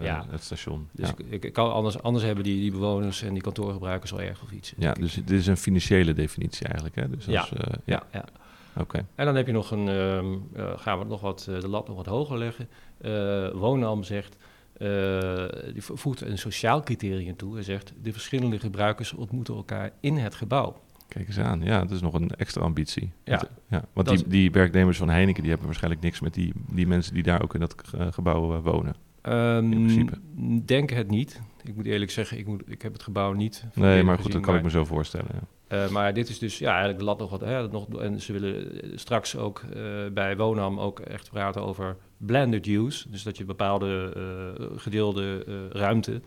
ja. 0.00 0.26
het 0.30 0.42
station. 0.42 0.88
Dus 0.92 1.08
ja. 1.08 1.14
ik, 1.30 1.44
ik, 1.44 1.52
kan 1.52 1.72
anders, 1.72 2.02
anders 2.02 2.24
hebben 2.24 2.44
die, 2.44 2.60
die 2.60 2.70
bewoners 2.70 3.22
en 3.22 3.32
die 3.32 3.42
kantoorgebruikers 3.42 4.12
al 4.12 4.20
erg 4.20 4.38
veel 4.38 4.48
fietsen. 4.48 4.76
Ja, 4.78 4.92
dus 4.92 5.14
dit 5.14 5.30
is 5.30 5.46
een 5.46 5.56
financiële 5.56 6.12
definitie 6.12 6.53
eigenlijk, 6.62 6.94
hè? 6.94 7.10
Dus 7.10 7.24
ja. 7.24 7.40
Als, 7.40 7.52
uh, 7.52 7.58
ja, 7.84 8.02
ja. 8.12 8.24
Oké. 8.72 8.80
Okay. 8.80 9.04
En 9.14 9.24
dan 9.24 9.34
heb 9.34 9.46
je 9.46 9.52
nog 9.52 9.70
een, 9.70 9.88
um, 9.88 10.48
uh, 10.56 10.72
gaan 10.76 10.98
we 10.98 11.04
nog 11.04 11.20
wat, 11.20 11.46
uh, 11.50 11.60
de 11.60 11.68
lat 11.68 11.86
nog 11.88 11.96
wat 11.96 12.06
hoger 12.06 12.38
leggen. 12.38 12.68
Woonam 13.58 14.02
zegt, 14.02 14.36
die 15.72 15.82
voegt 15.82 16.20
een 16.20 16.38
sociaal 16.38 16.82
criterium 16.82 17.36
toe. 17.36 17.54
Hij 17.54 17.62
zegt, 17.62 17.92
de 18.02 18.12
verschillende 18.12 18.58
gebruikers 18.58 19.12
ontmoeten 19.12 19.54
elkaar 19.54 19.90
in 20.00 20.16
het 20.16 20.34
gebouw. 20.34 20.82
Kijk 21.08 21.26
eens 21.26 21.38
aan, 21.38 21.62
ja, 21.62 21.80
dat 21.80 21.90
is 21.90 22.00
nog 22.00 22.14
een 22.14 22.30
extra 22.30 22.62
ambitie. 22.62 23.12
Ja. 23.24 23.36
Want, 23.36 23.50
ja, 23.68 23.84
want 23.92 24.08
die, 24.08 24.28
die 24.28 24.50
werknemers 24.50 24.98
van 24.98 25.08
Heineken, 25.08 25.40
die 25.40 25.48
hebben 25.48 25.68
waarschijnlijk 25.68 26.02
niks 26.02 26.20
met 26.20 26.34
die, 26.34 26.52
die 26.68 26.86
mensen 26.86 27.14
die 27.14 27.22
daar 27.22 27.42
ook 27.42 27.54
in 27.54 27.60
dat 27.60 27.74
gebouw 28.10 28.60
wonen. 28.60 28.94
Um, 29.22 29.72
in 29.72 29.84
principe. 29.84 30.18
Denk 30.64 30.90
het 30.90 31.10
niet. 31.10 31.40
Ik 31.62 31.76
moet 31.76 31.86
eerlijk 31.86 32.10
zeggen, 32.10 32.38
ik, 32.38 32.46
moet, 32.46 32.62
ik 32.66 32.82
heb 32.82 32.92
het 32.92 33.02
gebouw 33.02 33.32
niet. 33.32 33.64
Nee, 33.74 34.02
maar 34.02 34.18
goed, 34.18 34.32
dat 34.32 34.40
kan 34.40 34.50
maar, 34.50 34.56
ik 34.58 34.62
me 34.62 34.70
zo 34.70 34.84
voorstellen. 34.84 35.30
Ja. 35.32 35.40
Uh, 35.74 35.88
maar 35.88 36.14
dit 36.14 36.28
is 36.28 36.38
dus 36.38 36.58
ja, 36.58 36.68
eigenlijk 36.68 36.98
de 36.98 37.04
lat 37.04 37.18
nog 37.18 37.30
wat. 37.30 37.40
Hè, 37.40 37.68
nog, 37.68 37.88
en 37.88 38.20
ze 38.20 38.32
willen 38.32 38.80
straks 38.94 39.36
ook 39.36 39.62
uh, 39.76 39.82
bij 40.12 40.36
Wonam 40.36 40.80
ook 40.80 41.00
echt 41.00 41.30
praten 41.30 41.62
over 41.62 41.96
blended 42.16 42.66
use. 42.66 43.10
Dus 43.10 43.22
dat 43.22 43.36
je 43.36 43.44
bepaalde 43.44 44.12
gedeelde 44.76 45.44
ruimte 45.72 46.20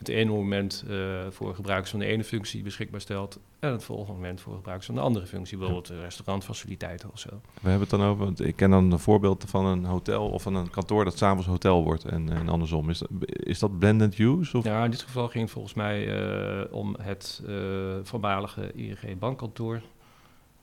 het 0.00 0.08
ene 0.08 0.30
moment 0.30 0.84
voor 1.30 1.54
gebruikers 1.54 1.90
van 1.90 2.00
de 2.00 2.06
ene 2.06 2.24
functie 2.24 2.62
beschikbaar 2.62 3.00
stelt. 3.00 3.38
En 3.58 3.72
het 3.72 3.84
volgende 3.84 4.12
moment 4.12 4.40
voor 4.40 4.54
gebruikers 4.54 4.86
van 4.86 4.94
de 4.94 5.00
andere 5.00 5.26
functie. 5.26 5.58
Bijvoorbeeld 5.58 5.88
restaurantfaciliteiten 5.88 7.10
of 7.12 7.18
zo. 7.18 7.28
We 7.60 7.68
hebben 7.68 7.88
het 7.88 7.90
dan 7.90 8.02
over, 8.02 8.46
ik 8.46 8.56
ken 8.56 8.70
dan 8.70 8.92
een 8.92 8.98
voorbeeld 8.98 9.44
van 9.48 9.66
een 9.66 9.84
hotel 9.84 10.28
of 10.28 10.42
van 10.42 10.54
een 10.54 10.70
kantoor 10.70 11.04
dat 11.04 11.18
s'avonds 11.18 11.46
hotel 11.46 11.84
wordt 11.84 12.04
en, 12.04 12.30
en 12.30 12.48
andersom. 12.48 12.90
Is 12.90 12.98
dat, 12.98 13.08
is 13.26 13.58
dat 13.58 13.78
blended 13.78 14.18
use? 14.18 14.56
Of? 14.56 14.64
Ja, 14.64 14.84
in 14.84 14.90
dit 14.90 15.02
geval 15.02 15.28
ging 15.28 15.44
het 15.44 15.52
volgens 15.52 15.74
mij 15.74 16.06
uh, 16.06 16.72
om 16.72 16.96
het 17.00 17.42
uh, 17.46 17.94
voormalige 18.02 18.72
ING 18.72 19.18
bankkantoor. 19.18 19.82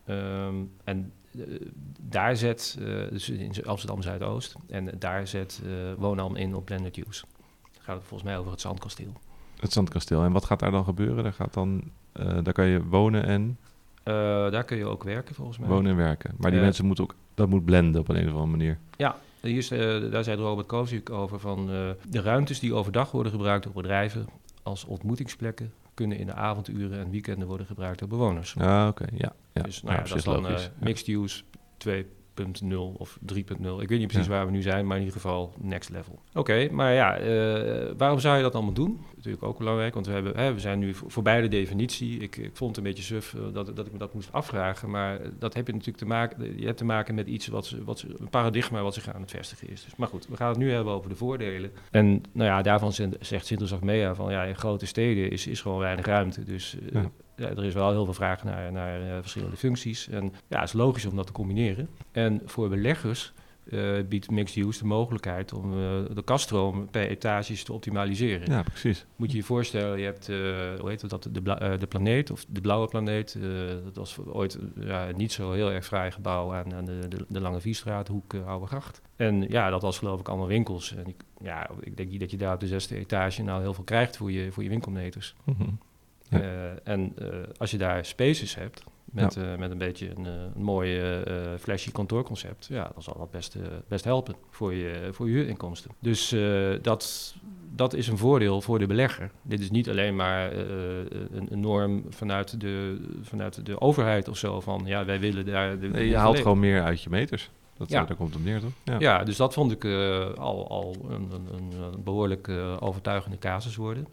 Um, 0.10 0.72
en 0.84 1.14
daar 2.02 2.38
zet, 2.38 2.78
dus 3.10 3.30
in 3.30 3.66
Amsterdam 3.66 4.02
Zuidoost, 4.02 4.56
en 4.68 4.90
daar 5.00 5.28
zet 5.28 5.62
Woonam 5.98 6.36
in 6.36 6.56
op 6.56 6.66
blended 6.66 6.98
use. 6.98 7.26
Gaat 7.80 7.96
het 7.96 8.06
volgens 8.06 8.30
mij 8.30 8.38
over 8.38 8.52
het 8.52 8.62
Zandkasteel. 8.62 9.14
Het 9.60 9.74
Zandkasteel. 9.74 10.24
En 10.24 10.32
wat 10.32 10.46
gaat 10.46 10.60
daar 10.60 10.72
dan 10.72 10.84
gebeuren? 10.84 11.24
Daar, 11.24 11.34
gaat 11.34 11.54
dan, 11.54 11.84
daar 12.44 12.54
kan 12.54 12.66
je 12.66 12.84
wonen 12.84 13.24
en... 13.24 13.58
Uh, 14.04 14.14
daar 14.52 14.64
kun 14.64 14.78
je 14.78 14.86
ook 14.86 15.04
werken 15.04 15.36
volgens 15.36 15.58
mij. 15.58 15.70
Wonen 15.70 15.92
en 15.92 15.98
werken. 15.98 16.34
Maar 16.38 16.50
die 16.50 16.60
uh, 16.60 16.66
mensen 16.66 16.86
moeten 16.86 17.04
ook, 17.04 17.16
dat 17.34 17.50
moet 17.50 17.66
blenden 17.66 18.02
op 18.02 18.10
een, 18.10 18.16
een 18.16 18.28
of 18.28 18.32
andere 18.32 18.52
manier. 18.52 18.78
Ja, 18.98 19.16
hier 19.42 19.58
is, 19.58 19.68
daar 20.12 20.24
zei 20.24 20.42
Robert 20.42 20.68
Kozik 20.68 21.10
over 21.10 21.40
van 21.40 21.66
de 22.10 22.22
ruimtes 22.22 22.60
die 22.60 22.74
overdag 22.74 23.12
worden 23.12 23.32
gebruikt 23.32 23.64
door 23.64 23.74
bedrijven 23.74 24.28
als 24.64 24.86
ontmoetingsplekken 24.86 25.74
kunnen 25.94 26.18
in 26.18 26.26
de 26.26 26.34
avonduren 26.34 27.00
en 27.00 27.10
weekenden 27.10 27.48
worden 27.48 27.66
gebruikt 27.68 28.00
door 28.00 28.08
bewoners. 28.08 28.56
Ah, 28.58 28.88
oké, 28.88 29.04
okay. 29.04 29.18
ja, 29.18 29.34
ja. 29.54 29.62
Dus 29.62 29.82
nou 29.82 29.96
ja, 29.96 30.04
dat 30.04 30.18
is 30.18 30.24
dan 30.24 30.48
mixed 30.80 31.08
use 31.08 31.44
2.0. 31.88 32.17
of 32.98 33.20
3.0. 33.34 33.36
Ik 33.80 33.90
weet 33.90 34.00
niet 34.00 34.08
precies 34.08 34.28
waar 34.28 34.46
we 34.46 34.52
nu 34.52 34.62
zijn, 34.62 34.88
maar 34.88 34.98
in 34.98 35.04
ieder 35.04 35.22
geval 35.22 35.54
next 35.58 35.90
level. 35.90 36.20
Oké, 36.34 36.68
maar 36.72 36.94
ja, 36.94 37.22
uh, 37.22 37.92
waarom 37.98 38.20
zou 38.20 38.38
je 38.38 38.44
dat 38.44 38.54
allemaal 38.56 38.74
doen? 38.74 39.00
Natuurlijk 39.16 39.44
ook 39.44 39.58
belangrijk, 39.58 39.94
want 39.94 40.06
we, 40.06 40.12
hebben, 40.12 40.38
hè, 40.38 40.54
we 40.54 40.60
zijn 40.60 40.80
nu 40.80 40.94
voorbij 40.94 41.42
de 41.42 41.48
definitie. 41.48 42.20
Ik, 42.20 42.38
ik 42.38 42.52
vond 42.54 42.70
het 42.70 42.78
een 42.78 42.92
beetje 42.92 43.04
suf 43.04 43.34
uh, 43.34 43.42
dat, 43.54 43.76
dat 43.76 43.86
ik 43.86 43.92
me 43.92 43.98
dat 43.98 44.14
moest 44.14 44.32
afvragen, 44.32 44.90
maar 44.90 45.20
dat 45.40 45.54
heb 45.54 45.68
je 45.68 45.74
natuurlijk 45.74 46.00
te 46.00 46.06
maken, 46.06 46.60
je 46.60 46.66
hebt 46.66 46.78
te 46.78 46.86
maken 46.86 47.16
met 47.16 47.28
iets 47.28 47.48
wat, 47.48 47.76
wat 47.86 48.06
een 48.18 48.30
paradigma 48.30 48.82
wat 48.82 48.94
zich 48.94 49.14
aan 49.14 49.22
het 49.22 49.32
vestigen 49.32 49.70
is. 49.70 49.84
Dus, 49.84 49.96
maar 49.96 50.08
goed, 50.08 50.28
we 50.28 50.36
gaan 50.36 50.50
het 50.50 50.58
nu 50.58 50.72
hebben 50.72 50.94
over 50.94 51.10
de 51.10 51.16
voordelen. 51.16 51.72
En 51.92 52.24
nou 52.32 52.50
ja, 52.50 52.62
daarvan 52.62 52.94
zegt 53.20 53.46
Sinter 53.46 53.74
Achmea 53.74 54.16
van 54.16 54.32
ja, 54.32 54.44
in 54.44 54.56
grote 54.56 54.86
steden 54.86 55.32
is, 55.32 55.48
is 55.48 55.62
gewoon 55.62 55.80
weinig 55.80 56.06
ruimte. 56.06 56.44
Dus 56.44 56.78
uh, 56.82 57.02
ja 57.02 57.12
ja, 57.38 57.50
er 57.50 57.64
is 57.64 57.74
wel 57.74 57.92
heel 57.92 58.06
veel 58.06 58.14
vraag 58.14 58.44
naar, 58.44 58.72
naar 58.72 59.02
uh, 59.02 59.18
verschillende 59.22 59.58
functies. 59.58 60.10
En 60.10 60.34
ja, 60.48 60.60
het 60.60 60.68
is 60.68 60.74
logisch 60.74 61.06
om 61.06 61.16
dat 61.16 61.26
te 61.26 61.32
combineren. 61.32 61.90
En 62.12 62.42
voor 62.46 62.70
beleggers 62.70 63.34
uh, 63.70 64.04
biedt 64.10 64.32
mixed 64.32 64.66
use 64.66 64.80
de 64.80 64.86
mogelijkheid 64.86 65.54
om 65.54 65.74
uh, 65.74 66.00
de 66.14 66.22
kaststroom 66.24 66.90
per 66.90 67.08
etages 67.08 67.64
te 67.64 67.74
optimaliseren. 67.74 68.52
Ja, 68.52 68.64
precies. 68.64 69.06
Moet 69.16 69.32
je 69.32 69.38
je 69.38 69.44
voorstellen, 69.44 70.00
je 70.00 70.06
hebt, 70.06 70.28
hoe 70.80 70.90
heet 70.90 71.10
dat, 71.10 71.24
de, 71.32 71.78
de 71.80 71.88
planeet 71.88 72.32
of 72.32 72.46
de 72.48 72.62
blauwe 72.62 72.88
planeet. 72.88 73.38
dat 73.84 73.96
was 73.96 74.18
ooit 74.26 74.60
ja, 74.80 75.08
niet 75.16 75.32
zo 75.32 75.52
heel 75.52 75.72
erg 75.72 75.86
vrij 75.86 76.12
gebouw 76.12 76.54
aan, 76.54 76.74
aan 76.74 76.86
de, 76.86 77.00
de, 77.08 77.26
de, 77.28 77.42
Lange 77.42 77.60
Viestraat, 77.60 78.08
Hoek, 78.08 78.34
Oude 78.46 78.66
Gracht. 78.66 79.02
En 79.16 79.42
ja, 79.50 79.70
dat 79.70 79.82
was 79.82 79.98
geloof 79.98 80.20
ik 80.20 80.28
allemaal 80.28 80.48
winkels. 80.48 80.96
En 80.96 81.08
ik, 81.08 81.24
ja, 81.42 81.70
ik 81.80 81.98
denk 81.98 82.10
niet 82.10 82.20
dat 82.20 82.32
je 82.32 82.38
daar 82.38 82.54
op 82.54 82.60
de 82.60 82.68
zesde 82.68 82.96
etage 82.96 83.44
nou 83.44 83.62
heel 83.62 83.74
veel 83.74 83.84
krijgt 83.84 84.18
voor 84.18 84.32
je, 84.32 84.52
voor 84.52 84.64
je 84.64 84.70
winkelmeters. 84.70 85.36
Mm 85.44 85.56
-hmm. 85.58 85.80
Ja. 86.30 86.40
Uh, 86.40 86.48
en 86.84 87.14
uh, 87.22 87.28
als 87.58 87.72
je 87.72 87.78
daar 87.78 88.06
spaces 88.06 88.56
hebt, 88.56 88.84
met, 89.06 89.34
ja. 89.34 89.42
uh, 89.42 89.58
met 89.58 89.72
een 89.72 89.78
beetje 89.78 90.10
een, 90.16 90.26
een 90.26 90.64
mooie 90.64 91.24
flashy 91.60 91.92
kantoorconcept, 91.92 92.66
ja, 92.70 92.90
dan 92.94 93.04
zal 93.04 93.16
dat 93.18 93.32
best, 93.32 93.56
best 93.88 94.04
helpen 94.04 94.36
voor 94.50 94.74
je, 94.74 95.10
voor 95.12 95.28
je 95.30 95.34
huurinkomsten. 95.34 95.92
Dus 96.00 96.36
dat, 96.82 97.36
dat 97.76 97.94
is 97.94 98.08
een 98.08 98.18
voordeel 98.18 98.62
voor 98.62 98.80
de 98.80 98.88
belegger. 98.88 99.32
Dit 99.42 99.60
is 99.60 99.72
niet 99.72 99.90
alleen 99.90 100.16
maar 100.16 100.54
een, 100.54 101.48
een, 101.50 101.60
norm 101.60 102.06
vanuit 102.10 102.60
de, 102.60 103.02
vanuit 103.22 103.66
de 103.66 103.82
overheid 103.82 104.28
of 104.28 104.38
zo, 104.38 104.60
van 104.60 104.82
ja, 104.86 105.06
wij 105.06 105.20
willen 105.20 105.46
daar... 105.46 105.80
De, 105.80 105.88
nee, 105.88 106.08
je 106.08 106.18
haalt 106.18 106.38
gewoon 106.38 106.60
meer 106.60 106.84
uit 106.84 107.02
je 107.02 107.10
meters. 107.10 107.50
Dat, 107.78 107.90
ja. 107.90 108.04
Daar 108.04 108.16
komt 108.16 108.34
het 108.34 108.44
neer, 108.44 108.60
toch? 108.60 108.72
Ja. 108.84 108.96
ja, 109.00 109.24
dus 109.24 109.38
dat 109.38 109.54
vond 109.54 109.72
ik 109.72 109.86
al, 110.36 110.70
al 110.70 110.96
een, 111.10 111.32
een, 111.32 111.82
een 111.82 112.04
behoorlijk 112.04 112.50
overtuigende 112.80 113.38
casus 113.38 113.76
worden. 113.76 114.08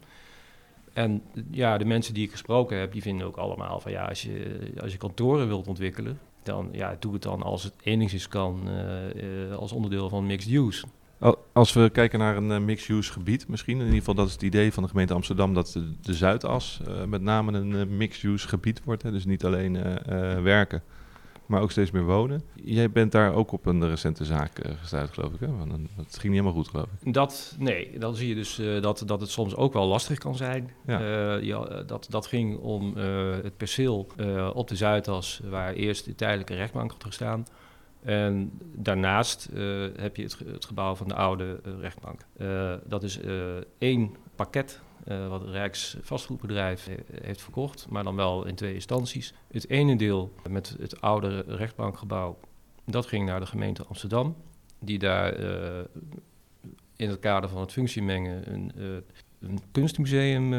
En 0.95 1.21
ja, 1.51 1.77
de 1.77 1.85
mensen 1.85 2.13
die 2.13 2.23
ik 2.23 2.31
gesproken 2.31 2.77
heb, 2.77 2.91
die 2.91 3.01
vinden 3.01 3.27
ook 3.27 3.37
allemaal 3.37 3.79
van 3.79 3.91
ja, 3.91 4.05
als 4.05 4.21
je, 4.21 4.59
als 4.81 4.91
je 4.91 4.97
kantoren 4.97 5.47
wilt 5.47 5.67
ontwikkelen, 5.67 6.19
dan 6.43 6.69
ja, 6.71 6.95
doe 6.99 7.13
het 7.13 7.21
dan 7.21 7.43
als 7.43 7.63
het 7.63 7.73
enigszins 7.83 8.27
kan 8.27 8.61
uh, 8.67 9.49
uh, 9.49 9.55
als 9.55 9.71
onderdeel 9.71 10.09
van 10.09 10.25
mixed 10.25 10.51
use. 10.51 10.85
Als 11.53 11.73
we 11.73 11.89
kijken 11.89 12.19
naar 12.19 12.37
een 12.37 12.49
uh, 12.49 12.57
mixed-use 12.57 13.11
gebied, 13.11 13.47
misschien, 13.47 13.77
in 13.77 13.83
ieder 13.83 13.99
geval 13.99 14.13
dat 14.13 14.27
is 14.27 14.33
het 14.33 14.41
idee 14.41 14.73
van 14.73 14.83
de 14.83 14.89
gemeente 14.89 15.13
Amsterdam, 15.13 15.53
dat 15.53 15.67
de, 15.67 15.91
de 16.01 16.13
Zuidas 16.13 16.81
met 17.07 17.21
name 17.21 17.51
een 17.59 17.97
mixed-use 17.97 18.47
gebied 18.47 18.83
wordt. 18.83 19.03
Hè, 19.03 19.11
dus 19.11 19.25
niet 19.25 19.45
alleen 19.45 19.73
werken, 20.43 20.83
maar 21.45 21.61
ook 21.61 21.71
steeds 21.71 21.91
meer 21.91 22.03
wonen. 22.03 22.41
Jij 22.55 22.91
bent 22.91 23.11
daar 23.11 23.33
ook 23.33 23.51
op 23.51 23.65
een 23.65 23.87
recente 23.87 24.25
zaak 24.25 24.65
uh, 24.65 24.71
gestuurd, 24.79 25.13
geloof 25.13 25.33
ik. 25.33 25.39
Hè? 25.39 25.57
Want 25.57 25.71
het 25.71 26.17
ging 26.17 26.33
niet 26.33 26.41
helemaal 26.41 26.53
goed, 26.53 26.67
geloof 26.67 26.87
ik. 27.01 27.13
Dat, 27.13 27.55
nee, 27.59 27.99
dan 27.99 28.15
zie 28.15 28.27
je 28.27 28.35
dus 28.35 28.59
uh, 28.59 28.81
dat, 28.81 29.03
dat 29.05 29.21
het 29.21 29.29
soms 29.29 29.55
ook 29.55 29.73
wel 29.73 29.85
lastig 29.85 30.17
kan 30.17 30.35
zijn. 30.35 30.71
Ja. 30.85 31.01
Uh, 31.01 31.43
ja, 31.43 31.83
dat, 31.83 32.07
dat 32.09 32.27
ging 32.27 32.57
om 32.57 32.95
het 32.95 33.57
perceel 33.57 34.07
op 34.53 34.67
de 34.67 34.75
Zuidas, 34.75 35.41
waar 35.49 35.73
eerst 35.73 36.05
de 36.05 36.15
tijdelijke 36.15 36.55
rechtbank 36.55 36.91
had 36.91 37.03
gestaan. 37.03 37.45
En 38.03 38.51
daarnaast 38.75 39.49
heb 39.95 40.15
je 40.15 40.23
het, 40.23 40.39
het, 40.45 40.65
gebouw 40.65 40.95
van 40.95 41.07
de 41.07 41.15
oude 41.15 41.59
rechtbank. 41.79 42.21
dat 42.87 43.03
is 43.03 43.19
één 43.77 44.15
pakket 44.35 44.81
uh, 45.07 45.27
wat 45.27 45.41
het 45.41 45.49
Rijksvastgoedbedrijf 45.49 46.89
heeft 47.21 47.41
verkocht, 47.41 47.87
maar 47.89 48.03
dan 48.03 48.15
wel 48.15 48.45
in 48.45 48.55
twee 48.55 48.73
instanties. 48.73 49.33
Het 49.51 49.69
ene 49.69 49.95
deel 49.95 50.33
met 50.49 50.75
het 50.79 51.01
oude 51.01 51.43
rechtbankgebouw, 51.47 52.37
dat 52.85 53.05
ging 53.05 53.25
naar 53.25 53.39
de 53.39 53.45
gemeente 53.45 53.85
Amsterdam, 53.85 54.35
die 54.79 54.99
daar 54.99 55.39
uh, 55.39 55.79
in 56.95 57.09
het 57.09 57.19
kader 57.19 57.49
van 57.49 57.61
het 57.61 57.71
functiemengen 57.71 58.53
een, 58.53 58.71
uh, 58.77 58.95
een 59.39 59.59
kunstmuseum 59.71 60.49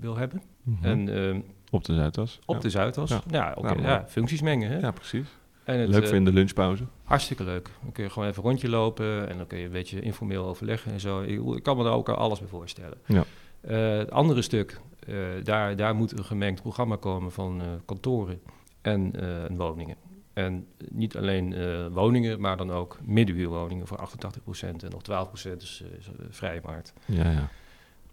wil 0.00 0.16
hebben. 0.16 0.42
Mm 0.62 0.78
-hmm. 0.80 1.08
en, 1.08 1.44
op 1.70 1.84
de 1.84 1.94
Zuidas. 1.94 2.38
Op 2.46 2.54
ja. 2.54 2.60
de 2.60 2.70
Zuidas, 2.70 3.10
ja, 3.10 3.22
ja, 3.30 3.54
okay, 3.56 3.76
ja, 3.76 3.88
ja 3.88 4.04
functies 4.08 4.42
mengen. 4.42 4.70
Hè? 4.70 4.78
Ja, 4.78 4.90
precies. 4.90 5.28
En 5.68 5.78
het, 5.78 5.88
leuk 5.88 6.06
voor 6.06 6.16
in 6.16 6.24
de 6.24 6.32
lunchpauze. 6.32 6.84
Hartstikke 7.04 7.44
leuk. 7.44 7.70
Dan 7.82 7.92
kun 7.92 8.04
je 8.04 8.10
gewoon 8.10 8.28
even 8.28 8.42
een 8.42 8.48
rondje 8.48 8.68
lopen 8.68 9.28
en 9.28 9.36
dan 9.36 9.46
kun 9.46 9.58
je 9.58 9.64
een 9.64 9.70
beetje 9.70 10.00
informeel 10.00 10.44
overleggen 10.44 10.92
en 10.92 11.00
zo. 11.00 11.20
Ik, 11.20 11.62
kan 11.62 11.76
me 11.76 11.84
daar 11.84 11.92
ook 11.92 12.08
alles 12.08 12.38
bij 12.38 12.48
voorstellen. 12.48 12.98
Ja. 13.06 13.24
Uh, 13.68 13.98
het 13.98 14.10
andere 14.10 14.42
stuk, 14.42 14.80
uh, 15.08 15.16
daar, 15.44 15.76
daar 15.76 15.94
moet 15.94 16.18
een 16.18 16.24
gemengd 16.24 16.62
programma 16.62 16.96
komen 16.96 17.32
van 17.32 17.62
kantoren 17.84 18.40
en, 18.80 19.12
en, 19.48 19.56
woningen. 19.56 19.96
En 20.32 20.66
niet 20.88 21.16
alleen 21.16 21.54
woningen, 21.92 22.40
maar 22.40 22.56
dan 22.56 22.70
ook 22.70 22.98
middenhuurwoningen 23.02 23.86
voor 23.86 23.98
88% 23.98 24.60
en 24.60 24.90
nog 24.90 25.28
12% 25.52 25.56
is 25.56 25.82
vrije 26.30 26.60
markt. 26.64 26.92
Ja, 27.04 27.30
ja. 27.30 27.48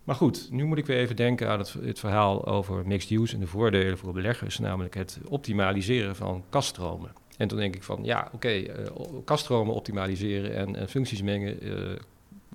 Maar 0.03 0.15
goed, 0.15 0.47
nu 0.51 0.63
moet 0.63 0.77
ik 0.77 0.85
weer 0.85 0.97
even 0.97 1.15
denken 1.15 1.49
aan 1.49 1.59
het, 1.59 1.73
het 1.73 1.99
verhaal 1.99 2.45
over 2.45 2.87
mixed 2.87 3.19
use 3.19 3.33
en 3.33 3.39
de 3.39 3.47
voordelen 3.47 3.97
voor 3.97 4.13
beleggers, 4.13 4.59
namelijk 4.59 4.95
het 4.95 5.19
optimaliseren 5.27 6.15
van 6.15 6.43
kaststromen. 6.49 7.11
En 7.37 7.47
toen 7.47 7.57
denk 7.57 7.75
ik 7.75 7.83
van, 7.83 8.03
ja, 8.03 8.29
oké, 8.31 8.53
uh, 8.53 8.69
kaststromen 9.25 9.73
optimaliseren 9.73 10.75
en, 10.75 10.89
functies 10.89 11.21
mengen, 11.21 11.67
uh, 11.67 11.95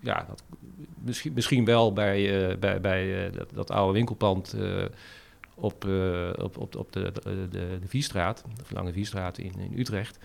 ja, 0.03 0.25
dat, 0.29 0.43
misschien, 1.05 1.33
misschien 1.33 1.65
wel 1.65 1.93
bij, 1.93 2.49
uh, 2.51 2.57
bij, 2.57 2.81
bij 2.81 3.31
dat, 3.31 3.51
dat, 3.55 3.71
oude 3.71 3.93
winkelpand 3.93 4.57
op, 5.55 5.85
op, 6.37 6.59
op, 6.59 6.77
op 6.77 6.93
de, 6.93 7.13
de, 7.13 7.49
de, 7.51 7.79
de 7.81 7.89
de 7.89 8.75
Lange 8.75 8.93
Viestraat 8.93 9.39
in, 9.39 9.53
in 9.59 9.79
Utrecht. 9.79 10.19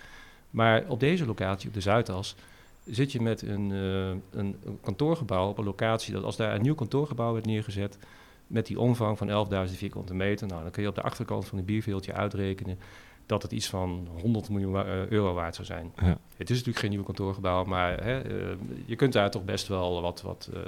Maar 0.50 0.84
op 0.88 1.00
deze 1.00 1.26
locatie, 1.26 1.68
op 1.68 1.74
de 1.74 1.80
Zuidas, 1.80 2.36
zit 2.84 3.12
je 3.12 3.20
met 3.20 3.42
een, 3.42 3.70
een, 3.70 4.20
een, 4.32 4.78
kantoorgebouw 4.80 5.48
op 5.48 5.58
een 5.58 5.64
locatie 5.64 6.12
dat 6.12 6.24
als 6.24 6.36
daar 6.36 6.54
een 6.54 6.62
nieuw 6.62 6.74
kantoorgebouw 6.74 7.32
werd 7.32 7.46
neergezet, 7.46 7.98
met 8.46 8.66
die 8.66 8.80
omvang 8.80 9.18
van 9.18 9.46
11.000 9.68 9.76
vierkante 9.76 10.14
meter, 10.14 10.46
nou, 10.46 10.62
dan 10.62 10.70
kun 10.70 10.82
je 10.82 10.88
op 10.88 10.94
de 10.94 11.02
achterkant 11.02 11.46
van 11.46 11.58
een 11.58 11.64
bierveeltje 11.64 12.12
uitrekenen 12.12 12.78
dat 13.26 13.42
het 13.42 13.52
iets 13.52 13.66
van 13.66 14.08
100 14.20 14.48
miljoen 14.48 14.74
uh, 14.74 15.06
euro 15.06 15.34
waard 15.34 15.54
zou 15.54 15.66
zijn. 15.66 15.92
Ja. 16.00 16.18
Het 16.36 16.50
is 16.50 16.56
natuurlijk 16.56 16.78
geen 16.78 16.90
nieuw 16.90 17.02
kantoorgebouw, 17.02 17.64
maar 17.64 18.04
hè, 18.04 18.30
uh, 18.32 18.56
je 18.84 18.96
kunt 18.96 19.12
daar 19.12 19.30
toch 19.30 19.44
best 19.44 19.68
wel 19.68 20.02
wat, 20.02 20.22
wat, 20.22 20.50
uh, 20.54 20.60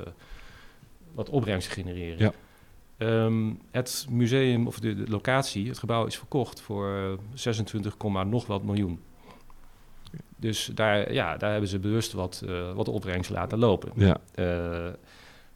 wat 1.15 1.29
opbrengst 1.29 1.69
genereren. 1.69 2.19
Ja. 2.19 2.33
Um, 3.25 3.61
het 3.71 4.07
museum, 4.11 4.67
of 4.67 4.79
de, 4.79 4.95
de, 4.95 5.11
locatie, 5.11 5.69
het 5.69 5.79
gebouw 5.79 6.07
is 6.07 6.17
verkocht 6.17 6.61
voor 6.61 7.19
26, 7.35 7.97
nog 8.27 8.47
wat 8.47 8.63
miljoen. 8.63 9.01
Dus 10.37 10.71
daar, 10.75 11.13
ja, 11.13 11.37
daar 11.37 11.51
hebben 11.51 11.69
ze 11.69 11.79
bewust 11.79 12.13
wat, 12.13 12.45
wat 12.75 12.89
opbrengst 12.89 13.31
laten 13.31 13.59
lopen. 13.59 13.93
Ja. 13.95 14.21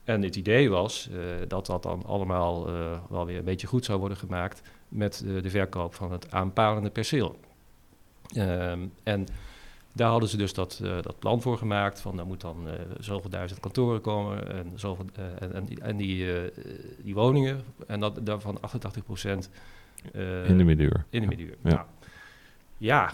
En 0.05 0.23
het 0.23 0.37
idee 0.37 0.71
was 0.71 1.09
uh, 1.13 1.19
dat 1.49 1.67
dat 1.67 1.83
dan 1.83 2.05
allemaal 2.05 2.71
wel 3.09 3.27
weer 3.27 3.39
een 3.39 3.45
beetje 3.45 3.67
goed 3.67 3.85
zou 3.85 3.99
worden 3.99 4.19
gemaakt 4.19 4.63
met 4.93 5.23
uh, 5.25 5.43
de 5.43 5.51
verkoop 5.51 5.95
van 5.95 6.13
het 6.13 6.31
aanpalende 6.31 6.91
perceel. 6.91 7.41
Um, 8.37 8.93
en 9.03 9.27
daar 9.93 10.11
hadden 10.11 10.29
ze 10.29 10.37
dus 10.37 10.55
dat, 10.55 10.81
dat 10.83 11.19
plan 11.19 11.43
voor 11.43 11.59
gemaakt, 11.59 12.01
van 12.01 12.17
daar 12.17 12.27
moet 12.27 12.41
dan 12.41 12.67
zoveel 12.99 13.31
duizend 13.31 13.61
kantoren 13.61 14.01
komen 14.01 14.53
en, 14.53 14.73
zoveel, 14.75 15.05
en, 15.39 15.55
en, 15.55 15.65
die, 15.65 15.81
en 15.81 15.97
die, 15.97 16.27
die, 17.03 17.15
woningen, 17.15 17.63
en 17.87 18.01
dat, 18.01 18.27
daarvan 18.27 18.61
88 18.61 19.05
procent... 19.05 19.51
in 20.13 20.57
de 20.57 20.65
middenuur. 20.65 21.05
In 21.11 21.21
de 21.21 21.27
middenuur, 21.27 21.57
ja. 21.63 21.71
Nou, 21.71 21.87
ja, 22.77 23.13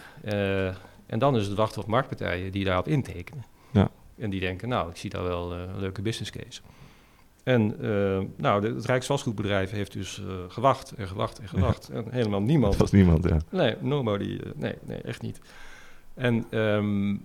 en 1.06 1.18
dan 1.18 1.36
is 1.36 1.46
het 1.46 1.56
wachten 1.56 1.82
op 1.82 1.88
marktpartijen 1.88 2.52
die 2.52 2.64
daarop 2.64 2.88
intekenen. 2.88 3.44
Ja. 3.70 3.90
En 4.18 4.30
die 4.30 4.40
denken, 4.40 4.68
nou, 4.68 4.90
ik 4.90 4.96
zie 4.96 5.10
daar 5.10 5.22
wel 5.22 5.52
een 5.52 5.78
leuke 5.78 6.02
business 6.02 6.30
case. 6.30 6.60
En 7.48 7.74
uh, 7.80 8.20
nou, 8.36 8.60
de, 8.60 8.68
het 8.74 8.84
Rijksvastgoedbedrijf 8.84 9.70
heeft 9.70 9.92
dus 9.92 10.18
uh, 10.18 10.26
gewacht 10.48 10.92
en 10.96 11.08
gewacht 11.08 11.38
en 11.38 11.48
gewacht. 11.48 11.88
En 11.88 12.04
helemaal 12.10 12.42
niemand. 12.42 12.72
Dat 12.72 12.80
was 12.80 12.90
niemand, 12.90 13.24
ja. 13.24 13.38
Nee, 13.50 13.74
nobody. 13.80 14.24
Uh, 14.24 14.40
nee, 14.56 14.74
nee, 14.84 15.00
echt 15.00 15.22
niet. 15.22 15.40
En 16.14 16.58
um, 16.58 17.20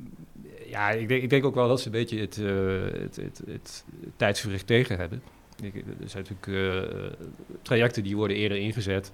ja, 0.67 0.89
ik 0.89 1.07
denk, 1.07 1.23
ik 1.23 1.29
denk 1.29 1.45
ook 1.45 1.55
wel 1.55 1.67
dat 1.67 1.79
ze 1.79 1.85
een 1.85 1.91
beetje 1.91 2.19
het, 2.19 2.35
het, 2.35 3.15
het, 3.15 3.41
het, 3.45 3.83
tijdsverricht 4.15 4.67
tegen 4.67 4.97
hebben. 4.97 5.21
Ik, 5.61 5.75
er 5.75 6.09
zijn 6.09 6.25
natuurlijk 6.29 7.15
trajecten 7.61 8.03
die 8.03 8.15
worden 8.15 8.37
eerder 8.37 8.57
ingezet. 8.57 9.11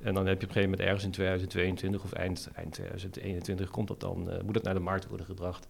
En 0.00 0.14
dan 0.14 0.26
heb 0.26 0.40
je 0.40 0.46
op 0.46 0.56
een 0.56 0.62
gegeven 0.62 0.70
moment 0.70 0.88
ergens 0.88 1.04
in 1.04 1.10
2022 1.10 2.02
of 2.02 2.12
eind, 2.12 2.50
eind 2.54 2.72
2021 2.72 3.70
komt 3.70 3.88
dat 3.88 4.00
dan, 4.00 4.30
moet 4.44 4.54
dat 4.54 4.62
naar 4.62 4.74
de 4.74 4.80
markt 4.80 5.08
worden 5.08 5.26
gebracht. 5.26 5.66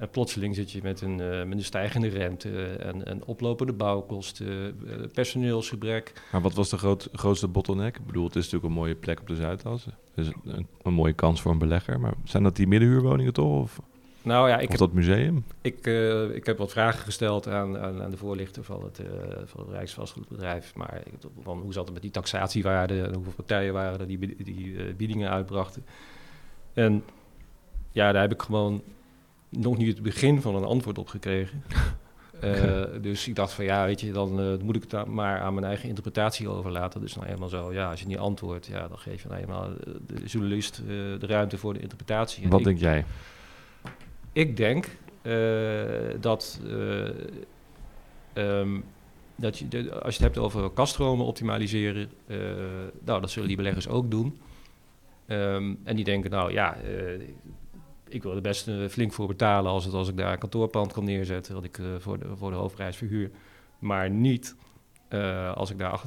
En 0.00 0.10
plotseling 0.10 0.54
zit 0.54 0.70
je 0.70 0.80
met 0.82 1.00
een, 1.00 1.16
met 1.48 1.52
een 1.52 1.64
stijgende 1.64 2.08
rente 2.08 2.66
en, 2.66 3.06
en 3.06 3.24
oplopende 3.24 3.72
bouwkosten, 3.72 4.76
personeelsgebrek. 5.12 6.12
Maar 6.32 6.40
wat 6.40 6.54
was 6.54 6.70
de 6.70 6.78
groot, 6.78 7.08
grootste 7.12 7.48
bottleneck? 7.48 7.96
Ik 7.96 8.06
bedoel, 8.06 8.24
het 8.24 8.36
is 8.36 8.44
natuurlijk 8.44 8.72
een 8.72 8.78
mooie 8.80 8.94
plek 8.94 9.20
op 9.20 9.26
de 9.26 9.34
Zuidas. 9.34 9.86
Dus 10.14 10.26
een, 10.44 10.66
een 10.82 10.92
mooie 10.92 11.12
kans 11.12 11.40
voor 11.40 11.52
een 11.52 11.58
belegger. 11.58 12.00
Maar 12.00 12.14
zijn 12.24 12.42
dat 12.42 12.56
die 12.56 12.66
middenhuurwoningen 12.66 13.32
toch? 13.32 13.60
Of? 13.60 13.80
Nou 14.22 14.48
ja, 14.48 14.58
ik 14.58 14.70
of 14.70 14.76
dat 14.76 14.92
museum? 14.92 15.44
Ik, 15.60 15.86
uh, 15.86 16.34
ik 16.34 16.46
heb 16.46 16.58
wat 16.58 16.70
vragen 16.70 17.00
gesteld 17.00 17.48
aan, 17.48 17.78
aan, 17.78 18.02
aan 18.02 18.10
de 18.10 18.16
voorlichter 18.16 18.64
van 18.64 18.84
het, 18.84 19.00
uh, 19.00 19.06
van 19.44 19.60
het 19.60 19.70
Rijksvastgoedbedrijf. 19.70 20.74
Maar 20.74 21.02
van, 21.42 21.58
hoe 21.58 21.72
zat 21.72 21.84
het 21.84 21.92
met 21.92 22.02
die 22.02 22.10
taxatiewaarde 22.10 23.02
en 23.02 23.14
hoeveel 23.14 23.32
partijen 23.32 23.72
waren 23.72 24.00
er 24.00 24.06
die, 24.06 24.36
die 24.44 24.66
uh, 24.66 24.94
biedingen 24.94 25.30
uitbrachten. 25.30 25.84
En 26.72 27.04
ja, 27.92 28.12
daar 28.12 28.22
heb 28.22 28.32
ik 28.32 28.42
gewoon 28.42 28.82
nog 29.50 29.76
niet 29.76 29.88
het 29.88 30.02
begin 30.02 30.40
van 30.40 30.54
een 30.54 30.64
antwoord 30.64 30.98
op 30.98 31.08
gekregen. 31.08 31.62
dus 33.02 33.28
ik 33.28 33.34
dacht 33.34 33.52
van 33.52 33.64
ja, 33.64 33.84
weet 33.84 34.00
je, 34.00 34.12
dan 34.12 34.58
moet 34.64 34.76
ik 34.76 34.90
het 34.90 35.06
maar 35.06 35.40
aan 35.40 35.54
mijn 35.54 35.66
eigen 35.66 35.88
interpretatie 35.88 36.48
overlaten. 36.48 37.00
Dus 37.00 37.14
nou 37.14 37.26
eenmaal 37.28 37.48
zo, 37.48 37.72
ja, 37.72 37.90
als 37.90 38.00
je 38.00 38.06
niet 38.06 38.18
antwoordt, 38.18 38.66
ja, 38.66 38.88
dan 38.88 38.98
geef 38.98 39.22
je 39.22 39.28
nou 39.28 39.40
eenmaal 39.40 39.70
de 40.06 40.24
journalist 40.24 40.82
de 40.86 41.26
ruimte 41.26 41.58
voor 41.58 41.74
de 41.74 41.80
interpretatie. 41.80 42.48
Wat 42.48 42.64
denk 42.64 42.78
jij? 42.78 43.04
ik 44.32 44.56
denk 44.56 44.86
dat, 46.20 46.60
um, 48.34 48.84
dat 49.36 49.58
je, 49.58 49.68
de, 49.68 49.92
als 49.92 50.16
je 50.16 50.24
het 50.24 50.34
hebt 50.34 50.38
over 50.38 50.70
kaststromen 50.70 51.26
optimaliseren, 51.26 52.10
nou, 53.04 53.20
dat 53.20 53.30
zullen 53.30 53.48
die 53.48 53.56
beleggers 53.56 53.88
ook 53.88 54.10
doen. 54.10 54.38
Um, 55.26 55.78
en 55.84 55.96
die 55.96 56.04
denken, 56.04 56.30
nou 56.30 56.52
ja, 56.52 56.76
ik 58.14 58.22
wil 58.22 58.34
er 58.34 58.40
best 58.40 58.70
flink 58.88 59.12
voor 59.12 59.26
betalen 59.26 59.72
als, 59.72 59.84
het, 59.84 59.94
als 59.94 60.08
ik 60.08 60.16
daar 60.16 60.32
een 60.32 60.38
kantoorpand 60.38 60.92
kan 60.92 61.04
neerzetten, 61.04 61.54
wat 61.54 61.64
ik 61.64 61.78
voor, 61.98 62.18
de, 62.18 62.36
voor 62.36 62.50
de 62.50 62.56
hoofdprijs 62.56 62.96
verhuur. 62.96 63.30
Maar 63.78 64.10
niet 64.10 64.56
als 65.54 65.70
ik 65.70 65.78
daar 65.78 66.00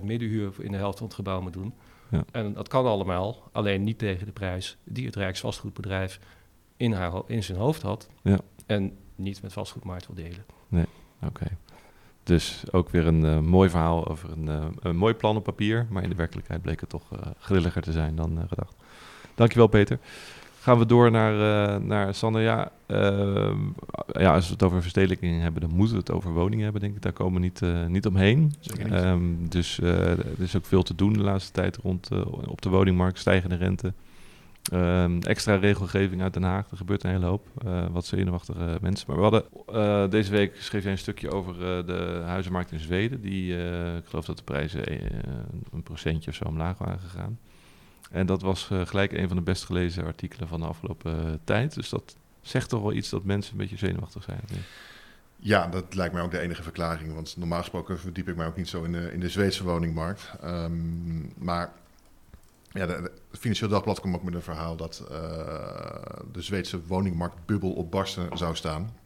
88% 0.00 0.04
middenhuur 0.04 0.52
in 0.58 0.72
de 0.72 0.76
helft 0.76 0.98
van 0.98 1.06
het 1.06 1.16
gebouw 1.16 1.40
moet 1.40 1.52
doen. 1.52 1.74
Ja. 2.10 2.24
En 2.30 2.52
dat 2.52 2.68
kan 2.68 2.86
allemaal, 2.86 3.48
alleen 3.52 3.84
niet 3.84 3.98
tegen 3.98 4.26
de 4.26 4.32
prijs 4.32 4.76
die 4.84 5.06
het 5.06 5.16
Rijksvastgoedbedrijf 5.16 6.20
in, 6.76 6.92
haar, 6.92 7.22
in 7.26 7.42
zijn 7.42 7.58
hoofd 7.58 7.82
had. 7.82 8.08
Ja. 8.22 8.38
En 8.66 8.96
niet 9.14 9.42
met 9.42 9.52
vastgoedmarkt 9.52 10.06
wil 10.06 10.16
delen. 10.16 10.44
Nee, 10.68 10.86
oké. 11.22 11.46
Dus 12.22 12.62
ook 12.70 12.88
weer 12.88 13.06
een 13.06 13.24
uh, 13.24 13.38
mooi 13.38 13.70
verhaal 13.70 14.08
over 14.08 14.30
een, 14.30 14.46
uh, 14.46 14.66
een 14.80 14.96
mooi 14.96 15.14
plan 15.14 15.36
op 15.36 15.44
papier. 15.44 15.86
Maar 15.90 16.02
in 16.02 16.08
de 16.08 16.14
werkelijkheid 16.14 16.62
bleek 16.62 16.80
het 16.80 16.88
toch 16.88 17.04
grilliger 17.38 17.82
te 17.82 17.92
zijn 17.92 18.16
dan 18.16 18.44
gedacht. 18.48 18.76
Dankjewel, 19.34 19.66
Peter. 19.66 19.98
Gaan 20.60 20.78
we 20.78 20.86
door 20.86 21.10
naar, 21.10 21.80
naar 21.80 22.14
Sander. 22.14 22.42
Ja, 22.42 22.70
ehm, 22.86 23.58
ja, 24.12 24.34
als 24.34 24.46
we 24.46 24.52
het 24.52 24.62
over 24.62 24.80
verstedelijking 24.80 25.40
hebben, 25.40 25.60
dan 25.60 25.70
moeten 25.70 25.94
we 25.94 26.00
het 26.00 26.10
over 26.10 26.32
woningen 26.32 26.64
hebben, 26.64 26.80
denk 26.80 26.94
ik. 26.96 27.02
Daar 27.02 27.12
komen 27.12 27.40
we 27.40 27.40
niet, 27.40 27.88
niet 27.88 28.06
omheen. 28.06 28.52
Um, 28.92 29.48
dus 29.48 29.78
er 29.78 30.24
is 30.38 30.56
ook 30.56 30.66
veel 30.66 30.82
te 30.82 30.94
doen 30.94 31.12
de 31.12 31.22
laatste 31.22 31.52
tijd 31.52 31.76
rond 31.76 32.08
op 32.46 32.62
de 32.62 32.68
woningmarkt, 32.68 33.18
stijgende 33.18 33.56
rente. 33.56 33.92
Um, 34.72 35.22
extra 35.22 35.54
regelgeving 35.54 36.22
uit 36.22 36.32
Den 36.32 36.42
Haag. 36.42 36.70
Er 36.70 36.76
gebeurt 36.76 37.04
een 37.04 37.10
hele 37.10 37.26
hoop. 37.26 37.46
Wat 37.92 38.06
zenuwachtige 38.06 38.78
mensen. 38.80 39.06
Maar 39.08 39.16
we 39.16 39.22
hadden 39.22 40.10
deze 40.10 40.30
week 40.30 40.56
schreef 40.56 40.82
jij 40.82 40.92
een 40.92 40.98
stukje 40.98 41.30
over 41.30 41.54
de 41.86 42.22
huizenmarkt 42.24 42.72
in 42.72 42.80
Zweden. 42.80 43.20
Die, 43.20 43.54
ik 43.96 44.04
geloof 44.04 44.24
dat 44.24 44.36
de 44.36 44.44
prijzen 44.44 44.82
een 45.72 45.82
procentje 45.82 46.30
of 46.30 46.36
zo 46.36 46.44
omlaag 46.44 46.78
waren 46.78 47.00
gegaan. 47.00 47.38
En 48.10 48.26
dat 48.26 48.42
was 48.42 48.70
gelijk 48.84 49.12
een 49.12 49.28
van 49.28 49.36
de 49.36 49.42
best 49.42 49.64
gelezen 49.64 50.04
artikelen 50.04 50.48
van 50.48 50.60
de 50.60 50.66
afgelopen 50.66 51.40
tijd. 51.44 51.74
Dus 51.74 51.88
dat 51.88 52.16
zegt 52.40 52.68
toch 52.68 52.82
wel 52.82 52.92
iets 52.92 53.08
dat 53.08 53.24
mensen 53.24 53.52
een 53.52 53.58
beetje 53.58 53.76
zenuwachtig 53.76 54.22
zijn. 54.22 54.40
Ja, 55.36 55.66
dat 55.66 55.94
lijkt 55.94 56.14
mij 56.14 56.22
ook 56.22 56.30
de 56.30 56.38
enige 56.38 56.62
verklaring. 56.62 57.14
Want 57.14 57.36
normaal 57.36 57.60
gesproken 57.60 57.98
verdiep 57.98 58.28
ik 58.28 58.36
mij 58.36 58.46
ook 58.46 58.56
niet 58.56 58.68
zo 58.68 58.82
in 58.82 58.92
de, 58.92 59.12
in 59.12 59.20
de 59.20 59.28
Zweedse 59.28 59.64
woningmarkt. 59.64 60.30
Um, 60.44 61.32
maar 61.36 61.72
ja, 62.72 62.86
de, 62.86 63.10
Financieel 63.32 63.70
Dagblad 63.70 64.00
kwam 64.00 64.14
ook 64.14 64.22
met 64.22 64.34
een 64.34 64.42
verhaal 64.42 64.76
dat 64.76 65.02
uh, 65.10 65.18
de 66.32 66.42
Zweedse 66.42 66.86
woningmarktbubbel 66.86 67.72
op 67.72 67.90
barsten 67.90 68.38
zou 68.38 68.56
staan. 68.56 68.96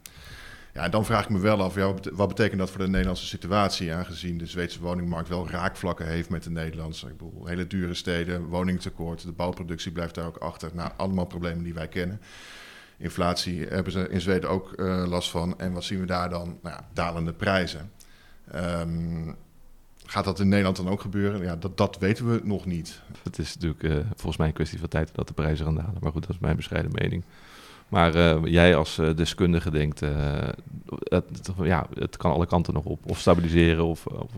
Ja, 0.73 0.89
dan 0.89 1.05
vraag 1.05 1.23
ik 1.23 1.29
me 1.29 1.39
wel 1.39 1.61
af, 1.61 1.75
ja, 1.75 1.93
wat 2.13 2.27
betekent 2.27 2.59
dat 2.59 2.69
voor 2.69 2.79
de 2.79 2.89
Nederlandse 2.89 3.25
situatie, 3.25 3.93
aangezien 3.93 4.37
de 4.37 4.45
Zweedse 4.45 4.81
woningmarkt 4.81 5.29
wel 5.29 5.49
raakvlakken 5.49 6.07
heeft 6.07 6.29
met 6.29 6.43
de 6.43 6.49
Nederlandse. 6.49 7.07
Ik 7.07 7.17
bedoel, 7.17 7.45
hele 7.45 7.67
dure 7.67 7.93
steden, 7.93 8.45
woningtekort, 8.45 9.21
de 9.21 9.31
bouwproductie 9.31 9.91
blijft 9.91 10.15
daar 10.15 10.25
ook 10.25 10.37
achter. 10.37 10.69
Nou, 10.73 10.91
allemaal 10.97 11.25
problemen 11.25 11.63
die 11.63 11.73
wij 11.73 11.87
kennen. 11.87 12.21
Inflatie 12.97 13.65
hebben 13.67 13.91
ze 13.91 14.09
in 14.09 14.21
Zweden 14.21 14.49
ook 14.49 14.73
uh, 14.75 15.05
last 15.07 15.29
van. 15.29 15.59
En 15.59 15.73
wat 15.73 15.83
zien 15.83 15.99
we 15.99 16.05
daar 16.05 16.29
dan? 16.29 16.57
Nou, 16.61 16.75
ja, 16.75 16.87
dalende 16.93 17.33
prijzen. 17.33 17.91
Um, 18.55 19.35
Gaat 20.05 20.25
dat 20.25 20.39
in 20.39 20.47
Nederland 20.47 20.75
dan 20.75 20.89
ook 20.89 21.01
gebeuren? 21.01 21.41
Ja, 21.41 21.55
dat, 21.55 21.77
dat 21.77 21.97
weten 21.97 22.31
we 22.31 22.41
nog 22.43 22.65
niet. 22.65 23.01
Het 23.23 23.39
is 23.39 23.53
natuurlijk 23.53 23.83
uh, 23.83 23.95
volgens 24.15 24.37
mij 24.37 24.47
een 24.47 24.53
kwestie 24.53 24.79
van 24.79 24.89
tijd 24.89 25.15
dat 25.15 25.27
de 25.27 25.33
prijzen 25.33 25.65
gaan 25.65 25.75
dalen. 25.75 25.97
Maar 25.99 26.11
goed, 26.11 26.21
dat 26.21 26.29
is 26.29 26.39
mijn 26.39 26.55
bescheiden 26.55 26.91
mening. 26.91 27.23
Maar 27.93 28.15
uh, 28.15 28.39
jij 28.43 28.75
als 28.75 28.97
uh, 28.97 29.15
deskundige 29.15 29.71
denkt, 29.71 29.99
het, 31.03 31.49
ja, 31.61 31.87
het 31.93 32.17
kan 32.17 32.31
alle 32.31 32.45
kanten 32.45 32.73
nog 32.73 32.83
op. 32.83 33.09
Of 33.09 33.19
stabiliseren 33.19 33.85
of... 33.85 34.05
of 34.05 34.31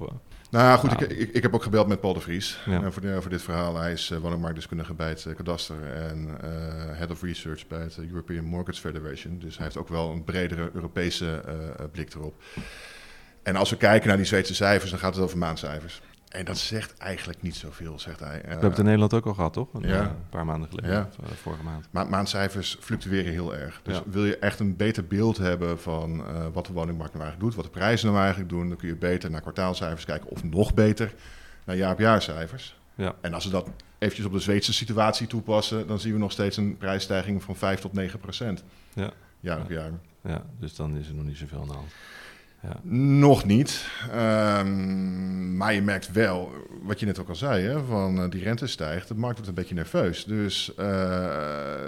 nou 0.49 0.67
ja, 0.67 0.77
goed, 0.77 0.91
ik, 0.91 0.99
ik, 0.99 1.33
ik, 1.33 1.43
heb 1.43 1.53
ook 1.53 1.63
gebeld 1.63 1.87
met 1.87 1.99
Paul 1.99 2.13
de 2.13 2.19
Vries 2.19 2.59
ja. 2.65 2.91
voor, 2.91 3.01
de, 3.01 3.21
voor 3.21 3.29
dit 3.29 3.41
verhaal. 3.41 3.75
Hij 3.75 3.91
is 3.91 4.13
woningmarktdeskundige 4.21 4.93
bij 4.93 5.09
het 5.09 5.27
kadaster 5.35 5.75
en 5.83 6.27
Head 6.97 7.11
of 7.11 7.21
Research 7.21 7.67
bij 7.67 7.81
het 7.81 7.97
European 7.97 8.45
Mortgage 8.45 8.79
Federation. 8.79 9.39
Dus 9.39 9.55
hij 9.55 9.63
heeft 9.65 9.77
ook 9.77 9.89
wel 9.89 10.11
een 10.11 10.23
bredere 10.23 10.69
Europese 10.73 11.43
blik 11.91 12.13
erop. 12.13 12.33
En 13.43 13.55
als 13.55 13.69
we 13.69 13.77
kijken 13.77 14.07
naar 14.07 14.17
die 14.17 14.25
Zweedse 14.25 14.55
cijfers, 14.55 14.91
dan 14.91 14.99
gaat 14.99 15.15
het 15.15 15.23
over 15.23 15.37
maandcijfers. 15.37 16.01
En 16.29 16.45
dat 16.45 16.57
zegt 16.57 16.97
eigenlijk 16.97 17.41
niet 17.41 17.55
zoveel, 17.55 17.99
zegt 17.99 18.19
hij. 18.19 18.41
We 18.41 18.47
hebben 18.47 18.69
het 18.69 18.77
in 18.77 18.83
Nederland 18.83 19.13
ook 19.13 19.25
al 19.25 19.33
gehad, 19.33 19.53
toch? 19.53 19.73
Een, 19.73 19.88
ja. 19.88 20.01
een 20.01 20.29
paar 20.29 20.45
maanden 20.45 20.69
geleden, 20.69 20.91
ja. 20.91 21.09
uh, 21.23 21.29
vorige 21.29 21.63
maand. 21.63 21.88
Maar 21.91 22.07
maandcijfers 22.07 22.77
fluctueren 22.79 23.31
heel 23.31 23.55
erg. 23.55 23.79
Dus 23.83 23.95
ja. 23.95 24.03
wil 24.05 24.25
je 24.25 24.38
echt 24.38 24.59
een 24.59 24.75
beter 24.75 25.07
beeld 25.07 25.38
hebben 25.38 25.79
van 25.79 26.19
uh, 26.19 26.45
wat 26.53 26.65
de 26.65 26.73
woningmarkt 26.73 27.13
nou 27.13 27.25
eigenlijk 27.25 27.39
doet, 27.39 27.63
wat 27.63 27.73
de 27.73 27.79
prijzen 27.79 28.07
nou 28.07 28.19
eigenlijk 28.19 28.49
doen, 28.49 28.67
dan 28.67 28.77
kun 28.77 28.88
je 28.88 28.95
beter 28.95 29.31
naar 29.31 29.41
kwartaalcijfers 29.41 30.05
kijken 30.05 30.29
of 30.29 30.43
nog 30.43 30.73
beter 30.73 31.13
naar 31.65 31.75
jaar-op-jaarcijfers. 31.75 32.79
Ja. 32.95 33.15
En 33.21 33.33
als 33.33 33.45
we 33.45 33.51
dat 33.51 33.69
eventjes 33.97 34.25
op 34.25 34.33
de 34.33 34.39
Zweedse 34.39 34.73
situatie 34.73 35.27
toepassen, 35.27 35.88
dan 35.88 35.99
zien 35.99 36.13
we 36.13 36.19
nog 36.19 36.31
steeds 36.31 36.57
een 36.57 36.77
prijsstijging 36.77 37.43
van 37.43 37.55
5 37.55 37.79
tot 37.79 37.93
9 37.93 38.19
procent. 38.19 38.63
Ja. 38.93 39.11
Jaar 39.39 39.61
op 39.61 39.69
jaar. 39.69 39.91
Ja, 40.21 40.45
dus 40.59 40.75
dan 40.75 40.97
is 40.97 41.07
er 41.07 41.13
nog 41.13 41.25
niet 41.25 41.38
zoveel 41.38 41.59
aan 41.59 41.67
de 41.67 41.73
hand. 41.73 41.91
Ja. 42.61 42.79
Nog 42.91 43.45
niet. 43.45 43.87
Um, 44.15 45.57
maar 45.57 45.73
je 45.73 45.81
merkt 45.81 46.11
wel, 46.11 46.51
wat 46.81 46.99
je 46.99 47.05
net 47.05 47.19
ook 47.19 47.29
al 47.29 47.35
zei, 47.35 47.63
hè, 47.63 47.83
van 47.83 48.23
uh, 48.23 48.29
die 48.29 48.43
rente 48.43 48.67
stijgt, 48.67 49.07
de 49.07 49.15
markt 49.15 49.35
wordt 49.35 49.49
een 49.49 49.55
beetje 49.55 49.75
nerveus. 49.75 50.25
Dus 50.25 50.71
uh, 50.79 51.35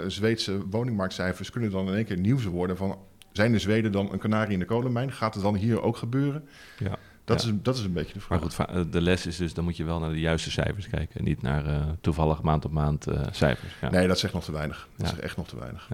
Zweedse 0.06 0.68
woningmarktcijfers 0.68 1.50
kunnen 1.50 1.70
dan 1.70 1.88
in 1.88 1.94
één 1.94 2.04
keer 2.04 2.18
nieuws 2.18 2.44
worden 2.44 2.76
van, 2.76 2.98
zijn 3.32 3.52
de 3.52 3.58
Zweden 3.58 3.92
dan 3.92 4.12
een 4.12 4.18
kanarie 4.18 4.52
in 4.52 4.58
de 4.58 4.64
kolenmijn? 4.64 5.12
Gaat 5.12 5.34
het 5.34 5.42
dan 5.42 5.54
hier 5.54 5.82
ook 5.82 5.96
gebeuren? 5.96 6.48
Ja. 6.78 6.96
Dat, 7.24 7.42
ja. 7.42 7.48
is, 7.48 7.54
dat 7.62 7.76
is 7.76 7.84
een 7.84 7.92
beetje 7.92 8.12
de 8.12 8.20
vraag. 8.20 8.40
Maar 8.40 8.50
goed, 8.50 8.66
eh, 8.66 8.82
de 8.90 9.00
les 9.00 9.26
is 9.26 9.36
dus, 9.36 9.54
dan 9.54 9.64
moet 9.64 9.76
je 9.76 9.84
wel 9.84 9.98
naar 9.98 10.10
de 10.10 10.20
juiste 10.20 10.50
cijfers 10.50 10.88
kijken. 10.88 11.18
En 11.18 11.24
niet 11.24 11.42
naar 11.42 11.66
uh, 11.66 11.82
toevallig 12.00 12.42
maand 12.42 12.64
op 12.64 12.72
maand 12.72 13.06
cijfers. 13.30 13.72
Ja. 13.80 13.90
Nee, 13.90 14.08
dat 14.08 14.18
zegt 14.18 14.34
nog 14.34 14.44
te 14.44 14.52
weinig. 14.52 14.88
Dat 14.96 15.12
is 15.12 15.18
echt 15.18 15.36
nog 15.36 15.48
te 15.48 15.58
weinig. 15.58 15.88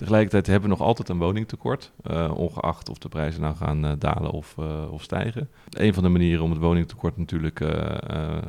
Tegelijkertijd 0.00 0.46
hebben 0.46 0.70
we 0.70 0.76
nog 0.76 0.86
altijd 0.86 1.08
een 1.08 1.18
woningtekort, 1.18 1.92
uh, 2.10 2.32
ongeacht 2.36 2.88
of 2.88 2.98
de 2.98 3.08
prijzen 3.08 3.40
nou 3.40 3.56
gaan 3.56 3.84
uh, 3.84 3.92
dalen 3.98 4.30
of, 4.30 4.54
uh, 4.60 4.92
of 4.92 5.02
stijgen. 5.02 5.48
Een 5.70 5.94
van 5.94 6.02
de 6.02 6.08
manieren 6.08 6.44
om 6.44 6.50
het 6.50 6.60
woningtekort 6.60 7.16
natuurlijk 7.16 7.62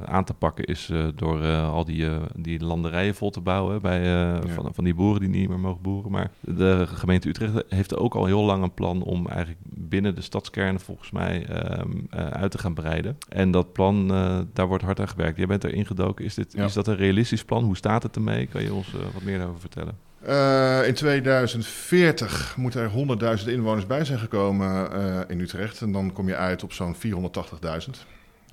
aan 0.05 0.23
te 0.23 0.33
pakken 0.33 0.65
is 0.65 0.91
door 1.15 1.45
al 1.55 1.85
die, 1.85 2.07
die 2.35 2.63
landerijen 2.63 3.15
vol 3.15 3.29
te 3.29 3.41
bouwen 3.41 3.81
bij, 3.81 4.03
ja. 4.03 4.41
van, 4.47 4.73
van 4.73 4.83
die 4.83 4.93
boeren 4.93 5.19
die 5.19 5.29
niet 5.29 5.49
meer 5.49 5.59
mogen 5.59 5.81
boeren. 5.81 6.11
Maar 6.11 6.31
de 6.39 6.87
gemeente 6.87 7.29
Utrecht 7.29 7.63
heeft 7.67 7.97
ook 7.97 8.15
al 8.15 8.25
heel 8.25 8.43
lang 8.43 8.63
een 8.63 8.73
plan 8.73 9.03
om 9.03 9.27
eigenlijk 9.27 9.59
binnen 9.63 10.15
de 10.15 10.21
stadskernen 10.21 10.81
volgens 10.81 11.11
mij 11.11 11.45
ehm, 11.45 11.91
uit 12.09 12.51
te 12.51 12.57
gaan 12.57 12.73
breiden. 12.73 13.17
En 13.29 13.51
dat 13.51 13.73
plan, 13.73 14.07
daar 14.53 14.67
wordt 14.67 14.83
hard 14.83 14.99
aan 14.99 15.07
gewerkt. 15.07 15.37
Jij 15.37 15.47
bent 15.47 15.63
er 15.63 15.73
ingedoken. 15.73 16.25
Is, 16.25 16.33
dit, 16.33 16.53
ja. 16.53 16.65
is 16.65 16.73
dat 16.73 16.87
een 16.87 16.95
realistisch 16.95 17.45
plan? 17.45 17.63
Hoe 17.63 17.77
staat 17.77 18.03
het 18.03 18.15
ermee? 18.15 18.47
Kan 18.47 18.63
je 18.63 18.73
ons 18.73 18.91
wat 19.13 19.23
meer 19.23 19.37
daarover 19.37 19.61
vertellen? 19.61 20.09
Uh, 20.27 20.88
in 20.88 20.93
2040 20.93 22.55
moeten 22.57 22.81
er 22.81 23.39
100.000 23.39 23.47
inwoners 23.47 23.88
bij 23.88 24.05
zijn 24.05 24.19
gekomen 24.19 24.89
uh, 24.93 25.19
in 25.27 25.39
Utrecht. 25.39 25.81
En 25.81 25.91
dan 25.91 26.13
kom 26.13 26.27
je 26.27 26.36
uit 26.36 26.63
op 26.63 26.73
zo'n 26.73 26.95
480.000. 26.95 27.01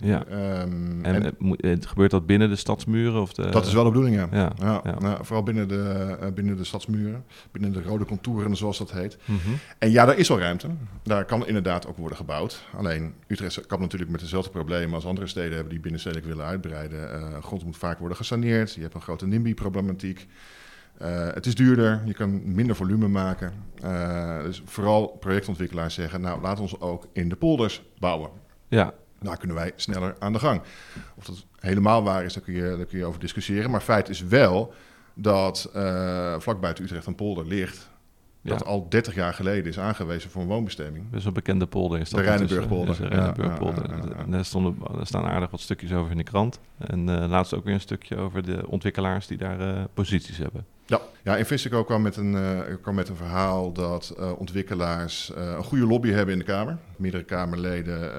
Ja. 0.00 0.24
Um, 0.61 1.04
en, 1.04 1.37
en 1.61 1.87
gebeurt 1.87 2.11
dat 2.11 2.26
binnen 2.26 2.48
de 2.48 2.57
stadsmuren? 2.57 3.20
Of 3.20 3.33
de... 3.33 3.50
Dat 3.50 3.66
is 3.66 3.72
wel 3.72 3.85
de 3.85 3.90
bedoeling, 3.90 4.16
ja. 4.16 4.28
ja, 4.31 4.52
ja, 4.59 4.81
ja. 4.85 4.98
Nou, 4.98 5.24
vooral 5.24 5.42
binnen 5.42 5.68
de, 5.68 6.16
uh, 6.22 6.28
binnen 6.35 6.57
de 6.57 6.64
stadsmuren, 6.64 7.24
binnen 7.50 7.72
de 7.72 7.83
rode 7.83 8.04
contouren, 8.04 8.57
zoals 8.57 8.78
dat 8.78 8.92
heet. 8.92 9.16
Mm 9.24 9.38
-hmm. 9.44 9.59
En 9.78 9.90
ja, 9.90 10.04
daar 10.04 10.18
is 10.18 10.31
al 10.31 10.38
ruimte. 10.38 10.68
Daar 11.02 11.24
kan 11.24 11.46
inderdaad 11.46 11.87
ook 11.87 11.96
worden 11.96 12.16
gebouwd. 12.16 12.64
Alleen 12.76 13.14
Utrecht 13.26 13.66
kan 13.66 13.81
natuurlijk 13.81 14.11
met 14.11 14.20
dezelfde 14.20 14.50
problemen 14.50 14.94
als 14.94 15.07
andere 15.07 15.26
steden 15.26 15.52
hebben 15.52 15.70
die 15.70 15.81
binnenstedelijk 15.81 16.26
willen 16.26 16.44
uitbreiden. 16.44 17.42
grond 17.42 17.64
moet 17.64 17.76
vaak 17.76 17.98
worden 17.98 18.16
gesaneerd. 18.16 18.74
Je 18.74 18.81
hebt 18.81 18.94
een 18.94 19.00
grote 19.00 19.26
NIMBY-problematiek. 19.26 20.26
Uh, 21.02 21.32
het 21.32 21.46
is 21.46 21.54
duurder, 21.54 22.02
je 22.04 22.14
kan 22.14 22.54
minder 22.54 22.76
volume 22.76 23.08
maken. 23.08 23.52
Uh, 23.84 24.42
dus 24.42 24.62
vooral 24.64 25.06
projectontwikkelaars 25.06 25.94
zeggen, 25.94 26.20
nou 26.20 26.40
laat 26.40 26.61
ons 26.61 26.80
ook 26.80 27.06
in 27.12 27.28
de 27.28 27.37
polders 27.37 27.82
bouwen. 27.98 28.30
Ja. 28.68 28.94
Daar 29.20 29.37
kunnen 29.37 29.56
wij 29.56 29.72
sneller 29.76 30.16
aan 30.18 30.32
de 30.32 30.38
gang. 30.38 30.61
Of 31.14 31.24
dat 31.24 31.44
helemaal 31.61 32.02
waar 32.02 32.24
is, 32.24 32.32
daar 32.32 32.42
kun 32.42 32.54
je, 32.54 32.76
daar 32.76 32.87
kun 32.87 32.98
je 32.98 33.04
over 33.04 33.20
discussiëren. 33.20 33.70
Maar 33.70 33.80
feit 33.80 34.08
is 34.08 34.20
wel 34.20 34.72
dat 35.14 35.70
uh, 35.76 36.34
vlak 36.38 36.61
buiten 36.61 36.84
Utrecht 36.84 37.06
een 37.06 37.14
polder 37.14 37.46
ligt 37.46 37.88
dat 38.48 38.64
al 38.64 38.87
30 38.88 39.14
jaar 39.14 39.34
geleden 39.34 39.66
is 39.66 39.78
aangewezen 39.78 40.30
voor 40.30 40.42
een 40.42 40.48
woonbestemming. 40.48 41.04
Dus 41.11 41.24
een 41.24 41.32
bekende 41.32 41.66
polder 41.66 42.00
is 42.00 42.11
dat. 42.11 42.20
De 42.20 42.26
Rijnenburgpolder. 42.26 42.96
De 42.96 43.06
Rijnenburgpolder. 43.08 43.84
Daar, 44.28 44.44
stonden, 44.44 44.76
daar 44.96 45.06
staan 45.06 45.24
aardig 45.24 45.50
wat 45.50 45.61
stukjes 45.61 45.92
over 45.92 46.11
in 46.11 46.16
de 46.16 46.22
krant. 46.22 46.61
En 46.78 47.08
uh, 47.08 47.28
laatst 47.28 47.54
ook 47.54 47.64
weer 47.64 47.74
een 47.74 47.80
stukje 47.80 48.16
over 48.16 48.44
de 48.44 48.68
ontwikkelaars 48.68 49.26
die 49.26 49.38
daar 49.38 49.61
uh, 49.61 49.84
posities 49.94 50.38
hebben. 50.38 50.66
Ja, 50.87 51.00
ja 51.22 51.37
Investico 51.37 51.84
kwam 51.84 52.02
met 52.02 52.16
een, 52.16 52.32
uh, 52.32 52.61
kwam 52.82 52.94
met 52.94 53.08
een 53.08 53.16
verhaal 53.16 53.72
dat 53.72 54.14
ontwikkelaars 54.38 55.32
een 55.34 55.64
goede 55.64 55.87
lobby 55.87 56.11
hebben 56.11 56.32
in 56.32 56.38
de 56.38 56.44
Kamer. 56.44 56.78
Meerdere 56.96 57.24
Kamerleden 57.24 58.12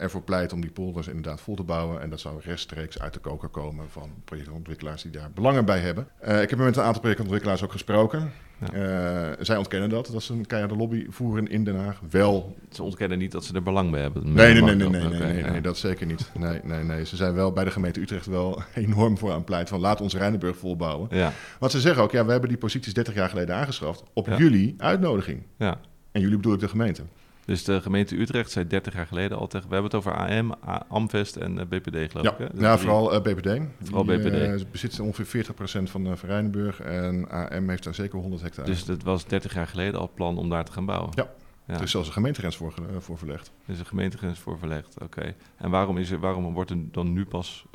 ervoor 0.00 0.22
pleiten 0.22 0.56
om 0.56 0.62
die 0.62 0.70
polders 0.70 1.08
inderdaad 1.08 1.40
vol 1.40 1.54
te 1.54 1.62
bouwen. 1.62 2.00
En 2.00 2.10
dat 2.10 2.20
zou 2.20 2.40
rechtstreeks 2.40 2.98
uit 2.98 3.12
de 3.12 3.20
koker 3.20 3.48
komen 3.48 3.90
van 3.90 4.10
projectontwikkelaars 4.24 5.02
die 5.02 5.10
daar 5.10 5.30
belangen 5.34 5.64
bij 5.64 5.78
hebben. 5.78 6.08
ik 6.20 6.50
heb 6.50 6.58
met 6.58 6.76
een 6.76 6.82
aantal 6.82 7.00
projectontwikkelaars 7.00 7.62
ook 7.62 7.72
gesproken. 7.72 8.32
Ja. 8.72 9.28
Uh, 9.28 9.36
zij 9.40 9.56
ontkennen 9.56 9.88
dat, 9.88 10.08
dat 10.12 10.22
ze 10.22 10.32
een 10.32 10.46
keiharde 10.46 10.76
lobby 10.76 11.06
voeren 11.08 11.48
in 11.48 11.64
Den 11.64 11.76
Haag. 11.76 12.00
Wel. 12.10 12.56
Ze 12.70 12.82
ontkennen 12.82 13.18
niet 13.18 13.32
dat 13.32 13.44
ze 13.44 13.54
er 13.54 13.62
belang 13.62 13.90
bij 13.90 14.00
hebben. 14.00 14.32
Nee, 14.32 14.52
nee, 14.52 14.74
nee, 14.74 14.88
nee, 14.88 15.02
nee, 15.08 15.42
nee, 15.42 15.60
dat 15.60 15.76
zeker 15.76 16.06
niet. 16.06 16.30
Nee, 16.38 16.60
nee, 16.62 16.84
nee. 16.84 17.06
Ze 17.06 17.16
zijn 17.16 17.34
wel 17.34 17.52
bij 17.52 17.64
de 17.64 17.70
gemeente 17.70 18.00
Utrecht 18.00 18.26
wel 18.26 18.62
enorm 18.74 19.18
voor 19.18 19.32
aan 19.32 19.44
pleit 19.44 19.68
van 19.68 19.80
laat 19.80 20.00
ons 20.00 20.14
Rijnenburg 20.14 20.56
volbouwen. 20.56 21.08
Ja. 21.10 21.32
Want 21.58 21.72
ze 21.72 21.80
zeggen 21.80 22.02
ook, 22.02 22.12
ja, 22.12 22.24
we 22.24 22.30
hebben 22.30 22.48
die 22.48 22.58
posities 22.58 22.94
30 22.94 23.14
jaar 23.14 23.28
geleden 23.28 23.54
aangeschaft 23.54 24.02
op 24.12 24.28
jullie 24.36 24.74
uitnodiging. 24.78 25.42
Ja. 25.58 25.78
En 26.12 26.20
jullie 26.20 26.36
bedoel 26.36 26.54
ik 26.54 26.60
de 26.60 26.68
gemeente. 26.68 27.02
Dus 27.44 27.64
de 27.64 27.80
gemeente 27.80 28.20
Utrecht 28.20 28.50
zei 28.50 28.66
30 28.66 28.94
jaar 28.94 29.06
geleden 29.06 29.38
al 29.38 29.46
tegen... 29.46 29.68
We 29.68 29.74
hebben 29.74 29.92
het 29.92 30.00
over 30.00 30.16
AM, 30.16 30.54
Amvest 30.88 31.36
en 31.36 31.56
uh, 31.56 31.60
BPD, 31.60 32.10
geloof 32.10 32.24
ja. 32.24 32.32
ik. 32.32 32.38
Hè? 32.38 32.46
Dus 32.52 32.60
ja, 32.60 32.78
vooral 32.78 33.14
uh, 33.14 33.20
BPD. 33.20 33.60
Vooral 33.82 34.04
die, 34.04 34.18
BPD. 34.18 34.60
Uh, 34.60 34.70
bezit 34.70 35.00
ongeveer 35.00 35.46
40% 35.46 35.82
van 35.82 36.06
uh. 36.06 36.80
En 36.80 37.30
AM 37.30 37.68
heeft 37.68 37.84
daar 37.84 37.94
zeker 37.94 38.18
100 38.18 38.42
hectare. 38.42 38.68
Dus 38.68 38.86
het 38.86 39.02
was 39.02 39.26
30 39.26 39.54
jaar 39.54 39.66
geleden 39.66 40.00
al 40.00 40.10
plan 40.14 40.38
om 40.38 40.50
daar 40.50 40.64
te 40.64 40.72
gaan 40.72 40.86
bouwen? 40.86 41.10
Ja. 41.14 41.28
ja. 41.66 41.74
Er 41.74 41.82
is 41.82 41.90
zelfs 41.90 42.06
een 42.06 42.12
gemeentegrens 42.12 42.56
voor, 42.56 42.74
voor 42.98 43.18
verlegd. 43.18 43.50
Er 43.66 43.72
is 43.72 43.78
een 43.78 43.86
gemeentegrens 43.86 44.38
voor 44.38 44.58
verlegd, 44.58 44.94
oké. 44.94 45.04
Okay. 45.04 45.34
En 45.56 45.70
waarom, 45.70 45.98
is 45.98 46.10
er, 46.10 46.18
waarom 46.18 46.52
wordt 46.52 46.70
er 46.70 46.78
dan 46.90 47.12
nu 47.12 47.24
pas 47.24 47.66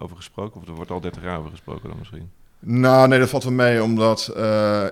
over 0.00 0.16
gesproken? 0.16 0.60
Of 0.60 0.68
er 0.68 0.74
wordt 0.74 0.90
al 0.90 1.00
30 1.00 1.22
jaar 1.22 1.38
over 1.38 1.50
gesproken 1.50 1.88
dan 1.88 1.98
misschien? 1.98 2.30
Nou, 2.58 3.08
nee, 3.08 3.18
dat 3.18 3.28
valt 3.28 3.44
wel 3.44 3.52
mee, 3.52 3.82
omdat 3.82 4.32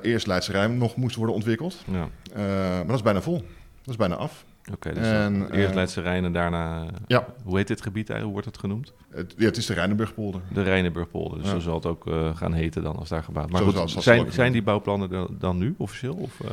eerst 0.02 0.26
Leidse 0.26 0.52
Rijn 0.52 0.78
nog 0.78 0.96
moest 0.96 1.16
worden 1.16 1.34
ontwikkeld. 1.34 1.84
Ja. 1.90 2.08
maar 2.34 2.86
dat 2.86 2.96
is 2.96 3.02
bijna 3.02 3.22
vol. 3.22 3.44
Dat 3.82 3.94
is 3.94 3.96
bijna 3.96 4.14
af. 4.14 4.44
Oké, 4.60 4.72
okay, 4.72 4.92
dus 4.92 5.12
en, 5.12 5.50
eerst 5.52 5.68
uh, 5.68 5.74
Leidse 5.74 6.00
Rijn 6.00 6.24
en 6.24 6.32
daarna... 6.32 6.86
Ja. 7.06 7.26
Hoe 7.44 7.56
heet 7.56 7.66
dit 7.66 7.82
gebied 7.82 8.10
eigenlijk? 8.10 8.22
Hoe 8.24 8.32
wordt 8.32 8.46
het 8.46 8.58
genoemd? 8.58 8.92
Het, 9.10 9.34
ja, 9.36 9.44
het 9.44 9.56
is 9.56 9.66
de 9.66 9.74
Rijnenburgpolder. 9.74 10.40
De 10.48 10.62
Rijnenburgpolder, 10.62 11.38
dus 11.38 11.46
ja. 11.46 11.52
zo 11.52 11.58
zal 11.60 11.74
het 11.74 11.86
ook 11.86 12.06
uh, 12.06 12.36
gaan 12.36 12.52
heten 12.52 12.82
dan 12.82 12.96
als 12.96 13.08
daar 13.08 13.22
gebouwd 13.22 13.50
Maar 13.50 13.62
goed, 13.62 13.90
zijn, 14.02 14.32
zijn 14.32 14.52
die 14.52 14.62
bouwplannen 14.62 15.10
dan, 15.10 15.36
dan 15.38 15.58
nu 15.58 15.74
officieel? 15.78 16.14
Of, 16.14 16.40
uh... 16.44 16.50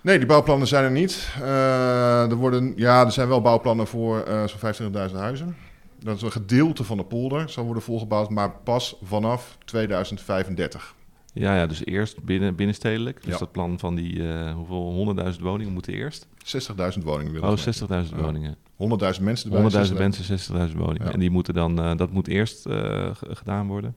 Nee, 0.00 0.18
die 0.18 0.26
bouwplannen 0.26 0.68
zijn 0.68 0.84
er 0.84 0.90
niet. 0.90 1.28
er, 1.40 2.34
worden, 2.34 2.72
ja, 2.76 3.04
er 3.04 3.12
zijn 3.12 3.28
wel 3.28 3.40
bouwplannen 3.40 3.86
voor 3.86 4.24
zo'n 4.46 4.92
25.000 5.10 5.14
huizen. 5.14 5.56
Dat 5.98 6.16
is 6.16 6.22
een 6.22 6.32
gedeelte 6.32 6.84
van 6.84 6.96
de 6.96 7.04
polder, 7.04 7.48
zal 7.48 7.64
worden 7.64 7.82
volgebouwd, 7.82 8.30
maar 8.30 8.50
pas 8.50 8.96
vanaf 9.02 9.56
2035. 9.64 10.94
Ja, 11.32 11.56
ja, 11.56 11.66
dus 11.66 11.84
eerst 11.84 12.22
binnen, 12.24 12.54
binnenstedelijk. 12.54 13.22
Dus 13.22 13.32
Ja. 13.32 13.38
dat 13.38 13.52
plan 13.52 13.78
van 13.78 13.94
die, 13.94 14.14
uh, 14.14 14.54
hoeveel, 14.54 14.92
100.000 14.92 15.40
woningen 15.42 15.72
moeten 15.72 15.92
eerst? 15.92 16.26
60.000 16.44 17.04
woningen 17.04 17.32
willen 17.32 17.48
Oh, 17.48 17.54
we. 17.54 17.60
60.000 17.60 18.16
Ja. 18.16 18.22
woningen. 18.22 18.56
100.000 18.76 19.24
mensen 19.24 19.44
erbij. 19.52 19.60
100.000 19.60 19.96
60.000. 19.96 19.98
mensen, 19.98 20.24
60.000 20.24 20.78
woningen. 20.78 21.06
Ja. 21.06 21.12
En 21.12 21.18
die 21.20 21.30
moeten 21.30 21.54
dan, 21.54 21.80
eh, 21.80 21.96
dat 21.96 22.10
moet 22.12 22.28
eerst 22.28 22.66
eh, 22.66 23.10
gedaan 23.30 23.66
worden. 23.66 23.96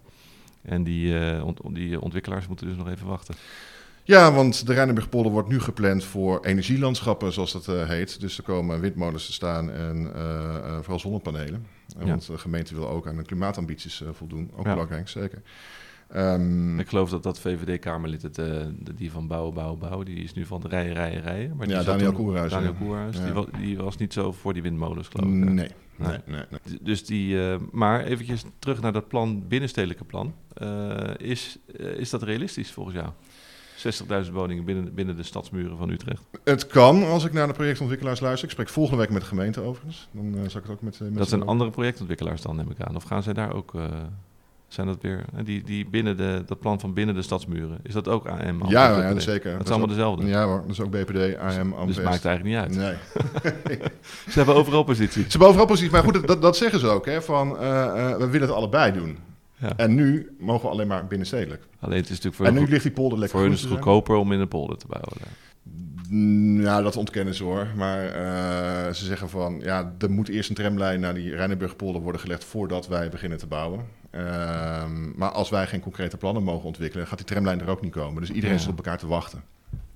En 0.61 0.83
die, 0.83 1.19
eh, 1.19 1.45
ont- 1.45 1.59
die 1.75 2.01
ontwikkelaars 2.01 2.47
moeten 2.47 2.67
dus 2.67 2.75
nog 2.77 2.89
even 2.89 3.07
wachten. 3.07 3.35
Ja, 4.03 4.31
want 4.33 4.65
de 4.67 4.73
Rijnenburgpolder 4.73 5.31
wordt 5.31 5.49
nu 5.49 5.59
gepland 5.59 6.03
voor 6.03 6.45
energielandschappen, 6.45 7.33
zoals 7.33 7.51
dat 7.51 7.67
eh, 7.67 7.87
heet. 7.87 8.19
Dus 8.19 8.37
er 8.37 8.43
komen 8.43 8.79
windmolens 8.79 9.25
te 9.25 9.33
staan 9.33 9.71
en 9.71 10.11
eh, 10.15 10.55
eh, 10.55 10.75
vooral 10.77 10.99
zonnepanelen. 10.99 11.65
Eh, 11.97 12.01
Ja. 12.01 12.07
Want 12.09 12.27
de 12.27 12.37
gemeente 12.37 12.75
wil 12.75 12.89
ook 12.89 13.07
aan 13.07 13.17
de 13.17 13.23
klimaatambities 13.23 14.01
eh, 14.01 14.07
voldoen. 14.11 14.51
Ook 14.55 14.65
Ja. 14.65 14.71
belangrijk, 14.73 15.09
zeker. 15.09 15.41
Ehm, 16.09 16.79
Ik 16.79 16.87
geloof 16.87 17.09
dat 17.09 17.23
dat 17.23 17.39
VVD-Kamerlid, 17.39 18.21
het, 18.21 18.37
eh, 18.37 18.61
die 18.95 19.11
van 19.11 19.27
bouwen, 19.27 19.53
bouwen, 19.53 19.79
bouwen, 19.79 20.05
die 20.05 20.15
is 20.23 20.33
nu 20.33 20.45
van 20.45 20.61
de 20.61 20.67
rijen, 20.67 20.93
rijen, 20.93 21.21
rijen. 21.21 21.55
Maar 21.55 21.67
die 21.67 21.75
Ja, 21.75 21.83
Daniel 21.83 22.11
Koerhuis, 22.11 22.51
Daniel. 22.51 22.73
Koerhuis, 22.73 23.17
Ja. 23.17 23.23
die, 23.23 23.33
was, 23.33 23.45
die 23.59 23.77
was 23.77 23.97
niet 23.97 24.13
zo 24.13 24.31
voor 24.31 24.53
die 24.53 24.61
windmolens, 24.61 25.07
geloof 25.07 25.29
ik. 25.29 25.33
nee, 25.35 25.69
nee, 25.95 26.17
Nee. 26.25 26.45
Dus 26.81 27.05
die, 27.05 27.47
eh, 27.49 27.55
maar 27.71 28.03
eventjes 28.03 28.43
terug 28.59 28.81
naar 28.81 28.93
dat 28.93 29.07
plan, 29.07 29.47
binnenstedelijke 29.47 30.03
plan. 30.03 30.33
Eh, 30.53 30.99
is, 31.17 31.57
is 31.97 32.09
dat 32.09 32.23
realistisch 32.23 32.71
volgens 32.71 32.95
jou? 32.95 33.09
60.000 34.25 34.31
woningen 34.33 34.65
binnen, 34.65 34.93
binnen 34.93 35.15
de 35.15 35.23
stadsmuren 35.23 35.77
van 35.77 35.89
Utrecht. 35.89 36.21
Het 36.43 36.67
kan, 36.67 37.03
als 37.03 37.23
ik 37.25 37.33
naar 37.33 37.47
de 37.47 37.53
projectontwikkelaars 37.53 38.19
luister. 38.19 38.45
Ik 38.45 38.51
spreek 38.53 38.69
volgende 38.69 38.99
week 39.01 39.09
met 39.09 39.21
de 39.21 39.27
gemeente 39.27 39.61
overigens. 39.61 40.07
Dan 40.11 40.25
eh, 40.25 40.33
zal 40.33 40.61
ik 40.61 40.67
het 40.67 40.69
ook 40.69 40.81
met, 40.81 40.99
met 40.99 41.15
Dat 41.15 41.29
zijn 41.29 41.45
andere 41.45 41.69
projectontwikkelaars 41.69 42.41
dan, 42.41 42.55
neem 42.55 42.69
ik 42.69 42.81
aan. 42.81 42.95
Of 42.95 43.03
gaan 43.03 43.23
zij 43.23 43.33
daar 43.33 43.53
ook... 43.53 43.73
zijn 44.73 44.87
dat 44.87 44.97
weer... 45.01 45.25
die, 45.43 45.63
die 45.63 45.85
binnen 45.89 46.17
de, 46.17 46.43
dat 46.45 46.59
plan 46.59 46.79
van 46.79 46.93
binnen 46.93 47.15
de 47.15 47.21
stadsmuren. 47.21 47.79
Is 47.83 47.93
dat 47.93 48.07
ook 48.07 48.27
AM? 48.27 48.63
Ja, 48.67 49.01
ja, 49.01 49.13
dat 49.13 49.23
zeker. 49.23 49.49
Het 49.49 49.57
Dat 49.57 49.65
is 49.65 49.69
allemaal 49.69 49.87
dezelfde. 49.87 50.25
Ja 50.25 50.45
hoor, 50.45 50.61
dat 50.61 50.69
is 50.69 50.79
ook 50.79 50.89
BPD, 50.89 51.37
AM, 51.37 51.69
dus 51.69 51.77
Amvest. 51.77 51.97
het 51.97 52.05
maakt 52.05 52.25
eigenlijk 52.25 52.43
niet 52.43 52.55
uit. 52.55 52.75
Nee. 52.75 53.77
Ze 54.31 54.33
hebben 54.33 54.55
overal 54.55 54.83
positie. 54.83 55.21
Ze 55.21 55.29
hebben 55.29 55.47
overal 55.47 55.65
precies, 55.65 55.89
maar 55.89 56.03
goed, 56.03 56.27
dat, 56.27 56.41
dat 56.41 56.57
zeggen 56.57 56.79
ze 56.79 56.87
ook. 56.87 57.05
Hè, 57.05 57.21
van, 57.21 57.57
eh, 57.57 58.11
eh, 58.11 58.17
we 58.17 58.25
willen 58.29 58.47
het 58.47 58.57
allebei 58.57 58.91
doen. 58.91 59.17
Ja. 59.57 59.73
En 59.75 59.95
nu 59.95 60.35
mogen 60.39 60.65
we 60.65 60.71
alleen 60.71 60.87
maar 60.87 61.07
binnenstedelijk. 61.07 61.63
Alleen 61.79 61.97
het 61.97 62.03
is 62.03 62.09
natuurlijk 62.09 62.35
voor, 62.35 62.45
En 62.45 62.53
nu 62.53 62.67
ligt 62.67 62.83
die 62.83 62.91
polder 62.91 63.19
lekker 63.19 63.37
voor 63.37 63.47
hun 63.47 63.55
is 63.55 63.61
het 63.61 63.71
goedkoper 63.71 64.15
om 64.15 64.31
in 64.31 64.39
een 64.39 64.47
polder 64.47 64.77
te 64.77 64.85
bouwen. 64.87 65.11
Mm, 66.13 66.61
Ja, 66.61 66.81
dat 66.81 66.95
ontkennen 66.97 67.33
ze 67.35 67.43
hoor. 67.43 67.67
Maar 67.75 68.05
eh, 68.05 68.93
ze 68.93 69.05
zeggen 69.05 69.29
van, 69.29 69.59
ja, 69.63 69.93
er 69.99 70.11
moet 70.11 70.27
eerst 70.27 70.49
een 70.49 70.55
tramlijn 70.55 70.99
naar 70.99 71.13
die 71.13 71.35
Rijnenburgpolder 71.35 72.01
worden 72.01 72.21
gelegd 72.21 72.43
voordat 72.43 72.87
wij 72.87 73.09
beginnen 73.09 73.37
te 73.37 73.47
bouwen. 73.47 73.85
Ehm, 74.09 75.17
maar 75.17 75.29
als 75.31 75.49
wij 75.49 75.67
geen 75.67 75.79
concrete 75.81 76.17
plannen 76.17 76.43
mogen 76.43 76.65
ontwikkelen, 76.67 77.07
gaat 77.07 77.17
die 77.17 77.27
tramlijn 77.27 77.61
er 77.61 77.67
ook 77.67 77.81
niet 77.81 77.91
komen. 77.91 78.21
Dus 78.21 78.31
iedereen 78.31 78.55
Ja. 78.55 78.61
zit 78.61 78.69
op 78.71 78.77
elkaar 78.77 78.97
te 78.97 79.07
wachten. 79.07 79.43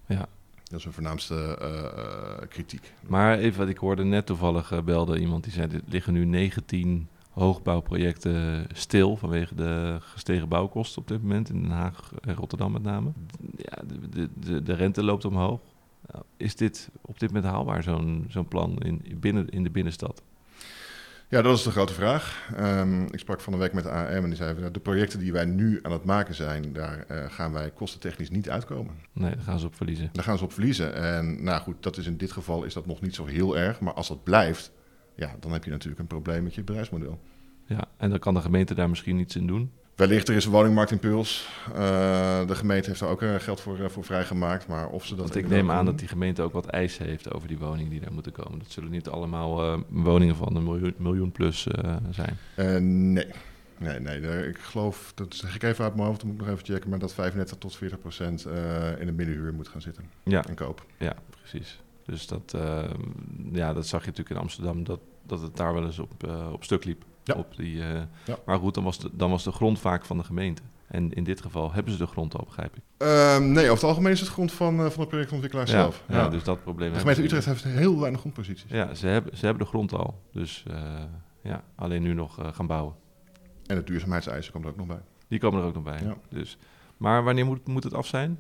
Ja. 0.06 0.26
Dat 0.64 0.78
is 0.80 0.84
hun 0.84 0.94
voornaamste 0.94 1.58
eh, 1.62 1.78
eh, 1.86 2.48
kritiek. 2.50 2.94
Maar 3.08 3.38
even 3.38 3.60
wat 3.60 3.70
ik 3.70 3.78
hoorde 3.78 4.04
net 4.04 4.26
toevallig 4.26 4.84
belde 4.84 5.20
iemand 5.20 5.44
die 5.44 5.54
zei... 5.54 5.68
er 5.72 5.82
liggen 5.90 6.14
nu 6.14 6.26
19 6.26 7.08
hoogbouwprojecten 7.32 8.66
stil... 8.74 9.18
vanwege 9.18 9.56
de 9.56 9.98
gestegen 10.00 10.48
bouwkosten 10.48 11.02
op 11.02 11.08
dit 11.08 11.22
moment... 11.22 11.50
in 11.50 11.62
Den 11.62 11.72
Haag 11.72 12.12
en 12.22 12.36
Rotterdam 12.36 12.72
met 12.72 12.84
name. 12.84 13.10
Ja, 13.58 13.78
de, 14.10 14.30
de, 14.40 14.64
de 14.64 14.74
rente 14.74 15.04
loopt 15.04 15.26
omhoog. 15.26 15.60
Nou, 16.12 16.24
Is 16.38 16.56
dit 16.56 16.90
op 17.02 17.20
dit 17.20 17.32
moment 17.32 17.52
haalbaar, 17.52 17.84
zo'n 17.84 18.26
zo'n 18.30 18.48
plan 18.48 18.78
in, 18.78 19.18
binnen, 19.20 19.50
in 19.50 19.64
de 19.64 19.70
binnenstad? 19.70 20.24
Ja, 21.30 21.42
dat 21.42 21.58
is 21.58 21.64
de 21.64 21.72
grote 21.72 21.94
vraag. 21.94 22.50
Ehm, 22.56 23.02
ik 23.02 23.20
sprak 23.20 23.42
van 23.42 23.54
de 23.54 23.60
week 23.60 23.74
met 23.74 23.84
de 23.84 23.90
AM 23.90 24.08
en 24.08 24.26
die 24.26 24.36
zei... 24.36 24.60
van, 24.60 24.72
de 24.72 24.80
projecten 24.80 25.20
die 25.20 25.32
wij 25.32 25.46
nu 25.46 25.80
aan 25.82 25.92
het 25.92 26.04
maken 26.04 26.36
zijn... 26.36 26.74
daar 26.74 27.00
eh, 27.00 27.32
gaan 27.32 27.52
wij 27.52 27.72
kostentechnisch 27.72 28.30
niet 28.30 28.50
uitkomen. 28.50 28.96
Nee, 29.14 29.36
daar 29.36 29.44
gaan 29.44 29.60
ze 29.60 29.66
op 29.66 29.76
verliezen. 29.76 30.10
Daar 30.12 30.24
gaan 30.24 30.38
ze 30.38 30.44
op 30.44 30.54
verliezen. 30.54 30.94
En 30.94 31.44
nou 31.44 31.62
goed, 31.62 31.84
dat 31.84 31.98
is 31.98 32.06
in 32.06 32.18
dit 32.18 32.32
geval 32.32 32.64
is 32.64 32.74
dat 32.74 32.86
nog 32.86 33.02
niet 33.02 33.16
zo 33.16 33.26
heel 33.26 33.58
erg. 33.58 33.80
Maar 33.80 33.94
als 33.94 34.08
dat 34.08 34.24
blijft, 34.24 34.72
ja, 35.16 35.36
dan 35.40 35.52
heb 35.52 35.64
je 35.64 35.70
natuurlijk 35.70 36.00
een 36.00 36.08
probleem 36.08 36.44
met 36.44 36.56
je 36.56 36.64
bedrijfsmodel. 36.64 37.20
Ja, 37.66 37.86
en 37.98 38.10
dan 38.10 38.20
kan 38.20 38.34
de 38.34 38.42
gemeente 38.42 38.76
daar 38.76 38.90
misschien 38.90 39.20
iets 39.20 39.36
in 39.36 39.48
doen. 39.48 39.72
Wellicht 39.98 40.28
er 40.30 40.36
is 40.36 40.46
een 40.46 40.52
woningmarktimpuls. 40.52 41.50
Eh 41.74 42.48
de 42.48 42.56
gemeente 42.56 42.90
heeft 42.90 43.02
er 43.02 43.08
ook 43.08 43.22
eh, 43.22 43.36
geld 43.36 43.62
voor, 43.62 43.80
eh, 43.80 43.90
voor 43.90 44.04
vrijgemaakt. 44.04 44.68
Maar 44.68 44.88
of 44.88 45.06
ze 45.06 45.16
dat 45.16 45.24
Want 45.24 45.36
ik 45.36 45.48
neem 45.50 45.72
aan 45.72 45.86
dat 45.86 46.00
die 46.00 46.08
gemeente 46.08 46.42
ook 46.42 46.54
wat 46.54 46.66
eisen 46.66 47.06
heeft 47.06 47.34
over 47.34 47.48
die 47.48 47.58
woningen 47.58 47.90
die 47.92 48.00
daar 48.00 48.14
moeten 48.14 48.32
komen. 48.32 48.60
Dat 48.60 48.72
zullen 48.72 48.90
niet 48.92 49.08
allemaal 49.10 49.80
woningen 49.90 50.36
van 50.36 50.56
een 50.56 50.64
miljoen, 50.64 50.94
miljoen 50.98 51.32
plus 51.32 51.68
zijn. 52.12 52.38
Nee. 53.14 53.26
Nee, 53.80 54.00
nee. 54.00 54.20
daar- 54.20 54.44
ik 54.48 54.58
geloof, 54.58 55.12
dat 55.16 55.36
zeg 55.36 55.56
ik 55.56 55.64
even 55.64 55.84
uit 55.84 55.96
mijn 55.96 56.08
hoofd, 56.08 56.20
dat 56.20 56.30
moet 56.30 56.40
ik 56.40 56.46
nog 56.46 56.56
even 56.56 56.74
checken. 56.74 56.90
Maar 56.90 57.00
dat 57.00 57.14
35 57.14 57.58
tot 57.58 57.76
40 57.76 58.00
procent 58.00 58.46
in 59.00 59.06
de 59.06 59.12
middenhuur 59.12 59.54
moet 59.54 59.68
gaan 59.68 59.82
zitten. 59.82 60.04
Ja, 60.24 60.46
En 60.46 60.56
koop. 60.56 60.86
ja 60.98 61.16
precies. 61.40 61.80
Dus 62.06 62.28
dat, 62.28 62.56
ja, 63.52 63.74
dat 63.74 63.88
zag 63.88 64.02
je 64.02 64.08
natuurlijk 64.08 64.36
in 64.36 64.42
Amsterdam, 64.42 64.84
dat, 64.84 65.00
dat 65.24 65.42
het 65.42 65.56
daar 65.58 65.74
wel 65.74 65.86
eens 65.86 66.00
op, 66.00 66.12
op 66.52 66.64
stuk 66.64 66.84
liep. 66.84 67.04
Ja. 67.28 67.34
Op 67.34 67.56
die, 67.56 67.82
eh, 67.82 68.02
Ja. 68.26 68.38
Maar 68.46 68.58
goed, 68.60 68.74
dan 68.74 68.84
was, 68.84 69.00
de, 69.00 69.10
dan 69.14 69.30
was 69.30 69.44
de 69.44 69.52
grond 69.52 69.80
vaak 69.80 70.06
van 70.06 70.18
de 70.18 70.24
gemeente. 70.24 70.62
En 70.88 71.14
in 71.14 71.24
dit 71.24 71.42
geval 71.42 71.72
hebben 71.74 71.92
ze 71.94 71.98
de 71.98 72.08
grond 72.08 72.36
al, 72.36 72.44
begrijp 72.46 72.76
ik. 72.76 72.82
Ehm, 72.98 73.52
nee, 73.52 73.64
over 73.64 73.74
het 73.74 73.84
algemeen 73.84 74.12
is 74.12 74.20
het 74.20 74.30
grond 74.30 74.52
van, 74.52 74.80
eh, 74.80 74.90
van 74.90 75.02
de 75.04 75.08
projectontwikkelaar 75.10 75.68
zelf. 75.68 76.04
Ja, 76.08 76.30
dus 76.30 76.44
dat 76.44 76.64
probleem 76.64 76.94
de 76.94 77.00
gemeente 77.00 77.24
Utrecht 77.24 77.46
heeft 77.46 77.64
heel 77.64 78.00
weinig 78.00 78.20
grondposities. 78.20 78.72
Ja, 78.72 78.94
ze 78.94 79.08
hebben, 79.08 79.38
ze 79.38 79.46
hebben 79.46 79.64
de 79.64 79.70
grond 79.70 79.94
al. 79.94 80.22
Dus 80.32 80.64
eh, 80.68 81.04
ja, 81.44 81.64
alleen 81.76 82.02
nu 82.02 82.14
nog 82.14 82.38
gaan 82.54 82.68
bouwen. 82.68 82.96
En 83.66 83.76
de 83.76 83.84
duurzaamheidseisen 83.84 84.52
komt 84.54 84.66
er 84.66 84.72
ook 84.72 84.78
nog 84.78 84.88
bij. 84.88 85.02
Die 85.28 85.40
komen 85.40 85.62
er 85.62 85.68
ook 85.68 85.74
nog 85.74 85.84
bij. 85.84 86.00
Ja. 86.04 86.16
Dus, 86.30 86.58
Maar 86.98 87.24
wanneer 87.24 87.46
moet, 87.46 87.68
moet 87.68 87.84
het 87.84 87.94
af 87.94 88.08
zijn? 88.08 88.40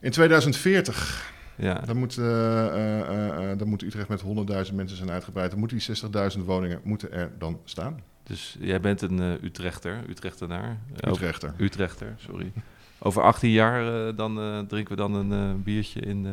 In 0.00 0.10
2040. 0.10 1.32
Ja. 1.60 1.74
Dan 1.86 1.96
moet, 1.96 2.18
eh, 2.18 2.66
eh, 2.66 3.50
eh, 3.50 3.58
dan 3.58 3.68
moet 3.68 3.82
Utrecht 3.82 4.08
met 4.08 4.20
100.000 4.20 4.76
mensen 4.76 4.96
zijn 4.96 5.10
uitgebreid. 5.10 5.50
Dan 5.50 5.58
moeten 5.58 5.76
die 5.76 5.86
60.000 5.86 6.44
woningen 6.44 6.80
moeten 6.84 7.12
er 7.12 7.30
dan 7.38 7.60
staan. 7.64 8.00
Dus 8.22 8.56
jij 8.60 8.80
bent 8.80 9.02
een 9.02 9.20
eh, 9.20 9.42
Utrechter, 9.42 9.98
Utrechtenaar. 10.08 10.78
Over- 11.00 11.10
Utrechter. 11.10 11.54
Utrechter, 11.56 12.14
sorry. 12.16 12.52
Over 13.02 13.22
18 13.22 13.50
jaar 13.50 14.14
dan 14.14 14.64
drinken 14.68 14.96
we 14.96 15.02
dan 15.02 15.14
een 15.14 15.62
biertje 15.62 16.00
in 16.00 16.24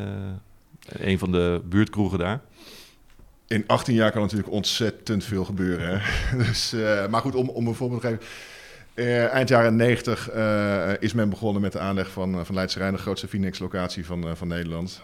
een 0.87 1.19
van 1.19 1.31
de 1.31 1.61
buurtkroegen 1.65 2.19
daar. 2.19 2.41
In 3.47 3.63
18 3.67 3.95
jaar 3.95 4.11
kan 4.11 4.21
natuurlijk 4.21 4.51
ontzettend 4.51 5.23
veel 5.23 5.45
gebeuren. 5.45 5.99
Hè? 6.01 6.37
Dus, 6.43 6.75
maar 7.09 7.21
goed, 7.21 7.35
om, 7.35 7.49
om 7.49 7.67
een 7.67 7.73
voorbeeld 7.73 8.01
te 8.01 8.07
geven. 8.07 8.25
Eh, 8.97 9.25
eind 9.33 9.49
jaren 9.49 9.75
90 9.75 10.29
eh, 10.29 10.91
is 10.99 11.13
men 11.13 11.29
begonnen 11.29 11.61
met 11.61 11.71
de 11.71 11.79
aanleg 11.79 12.09
van, 12.11 12.33
eh, 12.39 12.43
van 12.43 12.55
Leidse 12.55 12.79
Rijn, 12.79 12.93
de 12.93 12.99
grootste 12.99 13.27
Phoenix-locatie 13.27 14.05
van, 14.05 14.37
van 14.37 14.47
Nederland. 14.47 15.01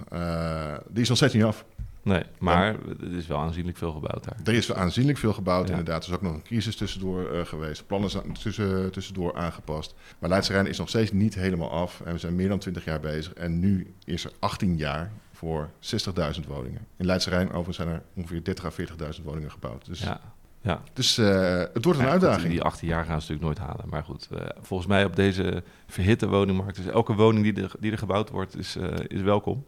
Die 0.90 1.02
is 1.02 1.08
nog 1.08 1.18
steeds 1.18 1.34
niet 1.34 1.44
af. 1.44 1.66
Nee, 2.02 2.24
maar 2.40 2.76
er 3.02 3.18
is 3.18 3.28
wel 3.28 3.38
aanzienlijk 3.40 3.78
veel 3.78 3.92
gebouwd 3.92 4.24
daar. 4.24 4.36
Er 4.44 4.54
is 4.54 4.74
aanzienlijk 4.74 5.18
veel 5.18 5.34
gebouwd, 5.34 5.68
Ja. 5.68 5.70
inderdaad. 5.70 6.04
Er 6.04 6.10
is 6.10 6.16
ook 6.16 6.22
nog 6.22 6.34
een 6.34 6.42
crisis 6.44 6.76
tussendoor 6.76 7.46
geweest. 7.46 7.88
Plannen 7.88 8.10
zijn 8.10 8.34
tussen, 8.34 8.92
tussendoor 8.92 9.36
aangepast. 9.36 9.96
Maar 10.20 10.30
Leidse 10.30 10.52
Rijn 10.52 10.68
is 10.68 10.78
nog 10.78 10.90
steeds 10.90 11.12
niet 11.12 11.36
helemaal 11.36 11.72
af. 11.72 12.02
En 12.06 12.12
we 12.14 12.20
zijn 12.20 12.36
meer 12.36 12.50
dan 12.50 12.60
20 12.60 12.86
jaar 12.86 13.00
bezig. 13.00 13.34
En 13.34 13.60
nu 13.60 13.94
is 14.06 14.24
er 14.26 14.32
18 14.40 14.78
jaar 14.78 15.12
voor 15.32 15.70
60.000 15.80 16.48
woningen. 16.48 16.82
In 16.98 17.06
Leidse 17.06 17.30
Rijn 17.30 17.48
overigens 17.48 17.78
zijn 17.78 17.88
er 17.90 18.02
ongeveer 18.14 18.42
30.000 18.44 18.66
à 18.66 18.72
40.000 18.72 19.24
woningen 19.24 19.52
gebouwd. 19.52 19.86
Dus, 19.86 20.00
Ja, 20.00 20.20
ja. 20.64 20.82
dus 20.94 21.18
eh, 21.18 21.58
het 21.74 21.84
wordt 21.86 22.00
een 22.00 22.06
Ja, 22.06 22.12
uitdaging. 22.12 22.50
die 22.50 22.62
18 22.62 22.88
jaar 22.88 23.06
gaan 23.06 23.22
ze 23.22 23.32
natuurlijk 23.32 23.60
nooit 23.60 23.70
halen. 23.70 23.90
Maar 23.90 24.04
goed, 24.04 24.28
eh, 24.32 24.46
volgens 24.62 24.90
mij 24.90 25.06
op 25.06 25.16
deze 25.16 25.64
verhitte 25.88 26.28
woningmarkt... 26.28 26.76
dus 26.76 26.86
elke 26.86 27.14
woning 27.14 27.44
die 27.54 27.64
er, 27.64 27.72
die 27.80 27.92
er 27.92 27.98
gebouwd 27.98 28.30
wordt, 28.30 28.58
is, 28.58 28.76
eh, 28.76 28.88
is 29.08 29.22
welkom. 29.22 29.66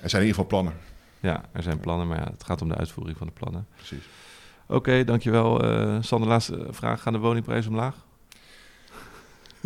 Er 0.00 0.10
zijn 0.10 0.22
in 0.22 0.28
ieder 0.28 0.42
geval 0.42 0.46
plannen. 0.46 0.72
Ja, 1.20 1.42
er 1.52 1.62
zijn 1.62 1.80
plannen, 1.80 2.08
maar 2.08 2.18
ja, 2.18 2.30
het 2.30 2.44
gaat 2.44 2.62
om 2.62 2.68
de 2.68 2.74
uitvoering 2.76 3.18
van 3.18 3.26
de 3.26 3.32
plannen. 3.32 3.66
Precies. 3.76 4.08
Oké, 4.66 5.04
dankjewel. 5.04 5.62
Sander, 6.02 6.28
laatste 6.28 6.66
vraag. 6.70 7.02
Gaan 7.02 7.12
de 7.12 7.18
woningprijzen 7.18 7.70
omlaag? 7.70 7.94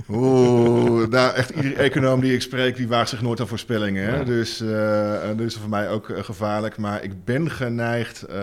Oeh, 0.08 1.08
nou 1.08 1.34
echt 1.34 1.50
iedere 1.50 1.74
econoom 1.74 2.20
die 2.20 2.34
ik 2.34 2.42
spreek, 2.42 2.76
die 2.76 2.88
waagt 2.88 3.08
zich 3.08 3.22
nooit 3.22 3.40
aan 3.40 3.48
voorspellingen. 3.48 4.04
Hè? 4.04 4.16
Ja. 4.16 4.24
Dus 4.24 4.60
eh 4.60 5.28
dat 5.28 5.40
is 5.40 5.56
voor 5.56 5.68
mij 5.68 5.90
ook 5.90 6.08
eh, 6.08 6.22
gevaarlijk. 6.22 6.76
Maar 6.78 7.02
ik 7.02 7.24
ben 7.24 7.50
geneigd, 7.50 8.22
eh, 8.22 8.36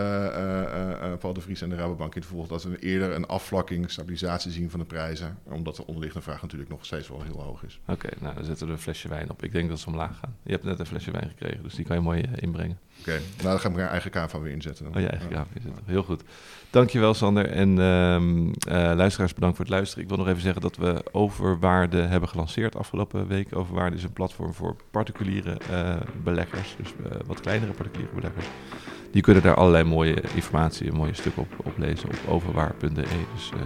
Paul 1.19 1.33
de 1.33 1.41
Vries 1.41 1.61
en 1.61 1.69
de 1.69 1.75
Rabobank 1.75 2.15
in 2.15 2.21
te 2.21 2.27
volgen, 2.27 2.49
dat 2.49 2.63
we 2.63 2.79
eerder 2.79 3.11
een 3.15 3.25
afvlakking, 3.25 3.91
stabilisatie 3.91 4.51
zien 4.51 4.69
van 4.69 4.79
de 4.79 4.85
prijzen. 4.85 5.37
Omdat 5.43 5.75
de 5.75 5.85
onderliggende 5.85 6.25
vraag 6.25 6.41
natuurlijk 6.41 6.69
nog 6.69 6.85
steeds 6.85 7.07
wel 7.09 7.21
heel 7.23 7.41
hoog 7.41 7.63
is. 7.63 7.79
Oké, 7.87 8.09
nou 8.19 8.35
dan 8.35 8.43
zetten 8.43 8.67
we 8.67 8.73
een 8.73 8.79
flesje 8.79 9.07
wijn 9.07 9.29
op. 9.29 9.43
Ik 9.43 9.51
denk 9.51 9.69
dat 9.69 9.79
ze 9.79 9.87
omlaag 9.87 10.19
gaan. 10.21 10.35
Je 10.43 10.51
hebt 10.51 10.63
net 10.63 10.79
een 10.79 10.85
flesje 10.85 11.11
wijn 11.11 11.27
gekregen, 11.29 11.63
dus 11.63 11.73
die 11.73 11.85
kan 11.85 11.95
je 11.95 12.01
mooi 12.01 12.23
inbrengen. 12.35 12.77
Oké, 12.99 13.11
nou 13.11 13.49
dan 13.49 13.59
ga 13.59 13.69
ik 13.69 13.75
mijn 13.75 13.87
eigen 13.87 14.11
KV 14.11 14.33
weer 14.33 14.51
inzetten. 14.51 14.83
Dan. 14.85 14.95
Oh 14.95 15.01
ja, 15.01 15.09
eigen 15.09 15.29
Ja. 15.29 15.45
is 15.53 15.63
het. 15.63 15.73
Heel 15.85 16.03
goed. 16.03 16.23
Dankjewel 16.69 17.13
Sander. 17.13 17.45
En 17.49 17.79
ehm, 17.79 18.47
eh, 18.49 18.95
luisteraars, 18.95 19.33
bedankt 19.33 19.55
voor 19.55 19.65
het 19.65 19.73
luisteren. 19.73 20.03
Ik 20.03 20.09
wil 20.09 20.17
nog 20.17 20.27
even 20.27 20.41
zeggen 20.41 20.61
dat 20.61 20.75
we 20.77 21.03
Overwaarde 21.39 22.01
hebben 22.01 22.29
gelanceerd 22.29 22.75
afgelopen 22.75 23.27
week. 23.27 23.55
Overwaarde 23.55 23.95
is 23.95 24.03
een 24.03 24.13
platform 24.13 24.53
voor 24.53 24.75
particuliere 24.91 25.57
eh, 25.71 25.95
beleggers, 26.23 26.75
dus 26.77 26.93
eh, 27.03 27.17
wat 27.25 27.39
kleinere 27.39 27.71
particuliere 27.71 28.15
beleggers. 28.15 28.45
Die 29.11 29.21
kunnen 29.21 29.43
daar 29.43 29.55
allerlei 29.55 29.83
mooie 29.83 30.21
informatie 30.35 30.89
en 30.89 30.95
mooie 30.95 31.13
stukken 31.13 31.41
op, 31.41 31.65
op 31.65 31.77
lezen 31.77 32.09
op 32.09 32.17
overwaar.de. 32.27 32.89
Dus 33.33 33.51
eh, 33.53 33.59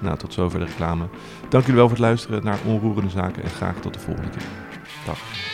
nou, 0.00 0.18
tot 0.18 0.32
zover 0.32 0.58
de 0.58 0.64
reclame. 0.64 1.08
Dank 1.48 1.64
jullie 1.64 1.78
wel 1.78 1.88
voor 1.88 1.96
het 1.96 2.06
luisteren 2.06 2.44
naar 2.44 2.58
Onroerende 2.66 3.10
Zaken 3.10 3.42
en 3.42 3.50
graag 3.50 3.80
tot 3.80 3.94
de 3.94 4.00
volgende 4.00 4.30
keer. 4.30 4.48
Dag. 5.06 5.53